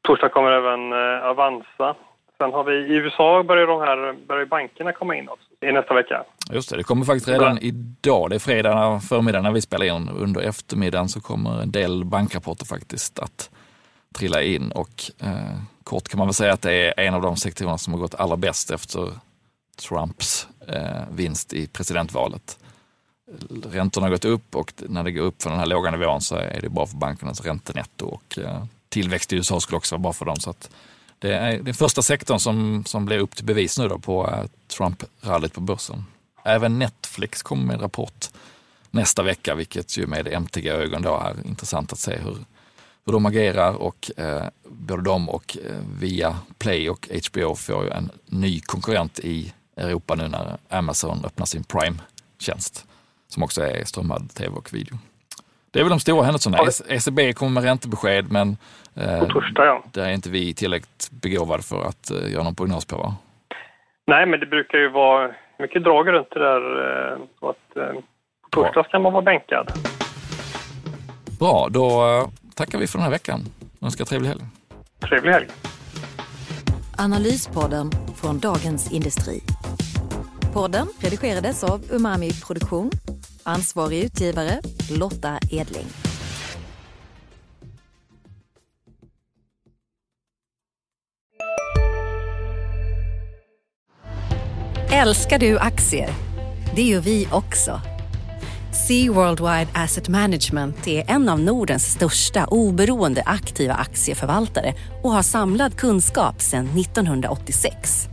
torsdag 0.01 0.29
kommer 0.29 0.51
även 0.51 0.93
eh, 0.93 1.25
Avanza 1.25 1.95
Sen 2.43 2.53
har 2.53 2.63
vi 2.63 2.73
i 2.73 2.95
USA 2.95 3.43
börjar 3.43 3.67
de 3.67 3.79
här 3.79 4.27
börjar 4.27 4.45
bankerna 4.45 4.93
komma 4.93 5.15
in 5.15 5.29
också 5.29 5.65
i 5.65 5.71
nästa 5.71 5.93
vecka. 5.93 6.23
Just 6.51 6.69
det, 6.69 6.77
det 6.77 6.83
kommer 6.83 7.05
faktiskt 7.05 7.27
redan 7.27 7.57
idag. 7.57 8.29
Det 8.29 8.35
är 8.35 8.39
fredag 8.39 8.99
förmiddag 8.99 9.41
när 9.41 9.51
vi 9.51 9.61
spelar 9.61 9.85
in. 9.85 10.09
Under 10.09 10.41
eftermiddagen 10.41 11.09
så 11.09 11.21
kommer 11.21 11.61
en 11.61 11.71
del 11.71 12.05
bankrapporter 12.05 12.65
faktiskt 12.65 13.19
att 13.19 13.49
trilla 14.15 14.41
in 14.41 14.71
och 14.71 14.89
eh, 15.21 15.57
kort 15.83 16.09
kan 16.09 16.17
man 16.17 16.27
väl 16.27 16.33
säga 16.33 16.53
att 16.53 16.61
det 16.61 16.73
är 16.73 16.99
en 16.99 17.13
av 17.13 17.21
de 17.21 17.37
sektorerna 17.37 17.77
som 17.77 17.93
har 17.93 17.99
gått 17.99 18.15
allra 18.15 18.37
bäst 18.37 18.71
efter 18.71 19.09
Trumps 19.87 20.47
eh, 20.67 21.01
vinst 21.11 21.53
i 21.53 21.67
presidentvalet. 21.67 22.59
Räntorna 23.71 24.05
har 24.05 24.11
gått 24.11 24.25
upp 24.25 24.55
och 24.55 24.73
när 24.77 25.03
det 25.03 25.11
går 25.11 25.23
upp 25.23 25.43
från 25.43 25.51
den 25.51 25.59
här 25.59 25.67
låga 25.67 25.91
nivån 25.91 26.21
så 26.21 26.35
är 26.35 26.61
det 26.61 26.69
bra 26.69 26.85
för 26.85 26.97
bankernas 26.97 27.41
räntenetto 27.41 28.05
och 28.05 28.39
eh, 28.39 28.63
tillväxt 28.89 29.33
i 29.33 29.35
USA 29.35 29.59
skulle 29.59 29.77
också 29.77 29.95
vara 29.95 30.01
bra 30.01 30.13
för 30.13 30.25
dem. 30.25 30.35
Så 30.35 30.49
att 30.49 30.69
det 31.23 31.35
är 31.35 31.59
den 31.59 31.73
första 31.73 32.01
sektorn 32.01 32.39
som, 32.39 32.85
som 32.85 33.05
blir 33.05 33.17
upp 33.17 33.35
till 33.35 33.45
bevis 33.45 33.79
nu 33.79 33.87
då 33.87 33.99
på 33.99 34.27
eh, 34.27 34.43
Trump-rallyt 34.67 35.53
på 35.53 35.61
börsen. 35.61 36.05
Även 36.45 36.79
Netflix 36.79 37.43
kommer 37.43 37.65
med 37.65 37.73
en 37.73 37.81
rapport 37.81 38.29
nästa 38.91 39.23
vecka, 39.23 39.55
vilket 39.55 39.97
ju 39.97 40.07
med 40.07 40.27
MTG-ögon 40.27 41.01
då 41.01 41.15
är 41.15 41.47
intressant 41.47 41.93
att 41.93 41.99
se 41.99 42.17
hur, 42.17 42.37
hur 43.05 43.13
de 43.13 43.25
agerar 43.25 43.73
och 43.73 44.11
eh, 44.17 44.43
både 44.69 45.03
de 45.03 45.29
och 45.29 45.57
eh, 45.57 45.79
via 45.99 46.37
Play 46.57 46.89
och 46.89 47.09
HBO 47.29 47.55
får 47.55 47.83
ju 47.83 47.89
en 47.89 48.09
ny 48.25 48.61
konkurrent 48.61 49.19
i 49.19 49.53
Europa 49.77 50.15
nu 50.15 50.27
när 50.27 50.57
Amazon 50.69 51.25
öppnar 51.25 51.45
sin 51.45 51.63
Prime-tjänst 51.63 52.85
som 53.27 53.43
också 53.43 53.61
är 53.61 53.85
strömmad 53.85 54.33
tv 54.33 54.55
och 54.55 54.73
video. 54.73 54.97
Det 55.73 55.79
är 55.79 55.83
väl 55.83 55.89
de 55.89 55.99
stora 55.99 56.23
händelserna. 56.23 56.57
ECB 56.87 57.33
kommer 57.33 57.51
med 57.51 57.63
räntebesked 57.63 58.31
men 58.31 58.57
eh, 58.95 59.27
torsdag, 59.27 59.65
ja. 59.65 59.83
där 59.91 60.05
är 60.05 60.11
inte 60.11 60.29
vi 60.29 60.53
tillräckligt 60.53 61.09
begåvade 61.11 61.63
för 61.63 61.85
att 61.85 62.11
eh, 62.11 62.31
göra 62.31 62.43
någon 62.43 62.55
prognos 62.55 62.85
på 62.85 62.97
va? 62.97 63.15
Nej, 64.07 64.25
men 64.25 64.39
det 64.39 64.45
brukar 64.45 64.77
ju 64.77 64.89
vara 64.89 65.31
mycket 65.59 65.83
drag 65.83 66.07
runt 66.07 66.27
det 66.31 66.39
där. 66.39 66.61
Eh, 67.11 67.17
så 67.39 67.49
att 67.49 67.77
eh, 67.77 68.01
på 68.51 68.63
torsdag 68.63 68.83
ska 68.83 68.99
man 68.99 69.13
vara 69.13 69.23
bänkad. 69.23 69.71
Bra, 71.39 71.67
då 71.69 71.85
eh, 71.85 72.27
tackar 72.55 72.77
vi 72.79 72.87
för 72.87 72.97
den 72.97 73.03
här 73.03 73.11
veckan. 73.11 73.39
Önskar 73.81 74.05
trevlig 74.05 74.29
helg. 74.29 74.41
Trevlig 75.09 75.31
helg. 75.31 75.47
Analyspodden 76.97 77.91
från 78.21 78.39
Dagens 78.39 78.91
Industri. 78.91 79.39
Podden 80.53 80.87
redigerades 81.01 81.63
av 81.63 81.81
Umami 81.91 82.31
Produktion 82.47 82.91
Ansvarig 83.43 84.03
utgivare 84.03 84.61
Lotta 84.91 85.39
Edling. 85.51 85.85
Älskar 94.91 95.39
du 95.39 95.59
aktier? 95.59 96.09
Det 96.75 96.83
gör 96.83 97.01
vi 97.01 97.27
också. 97.31 97.81
Sea 98.87 99.11
Worldwide 99.11 99.67
Asset 99.73 100.09
Management 100.09 100.87
är 100.87 101.11
en 101.11 101.29
av 101.29 101.39
Nordens 101.39 101.83
största 101.91 102.45
oberoende 102.45 103.23
aktiva 103.25 103.73
aktieförvaltare 103.73 104.73
och 105.03 105.11
har 105.11 105.23
samlad 105.23 105.75
kunskap 105.75 106.41
sedan 106.41 106.79
1986. 106.79 108.07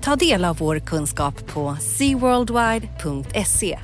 Ta 0.00 0.16
del 0.16 0.44
av 0.44 0.58
vår 0.58 0.78
kunskap 0.78 1.46
på 1.46 1.76
seaworldwide.se 1.80 3.78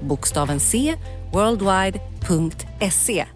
Bokstaven 0.00 0.60
C, 0.60 0.94
worldwide.se 1.32 3.35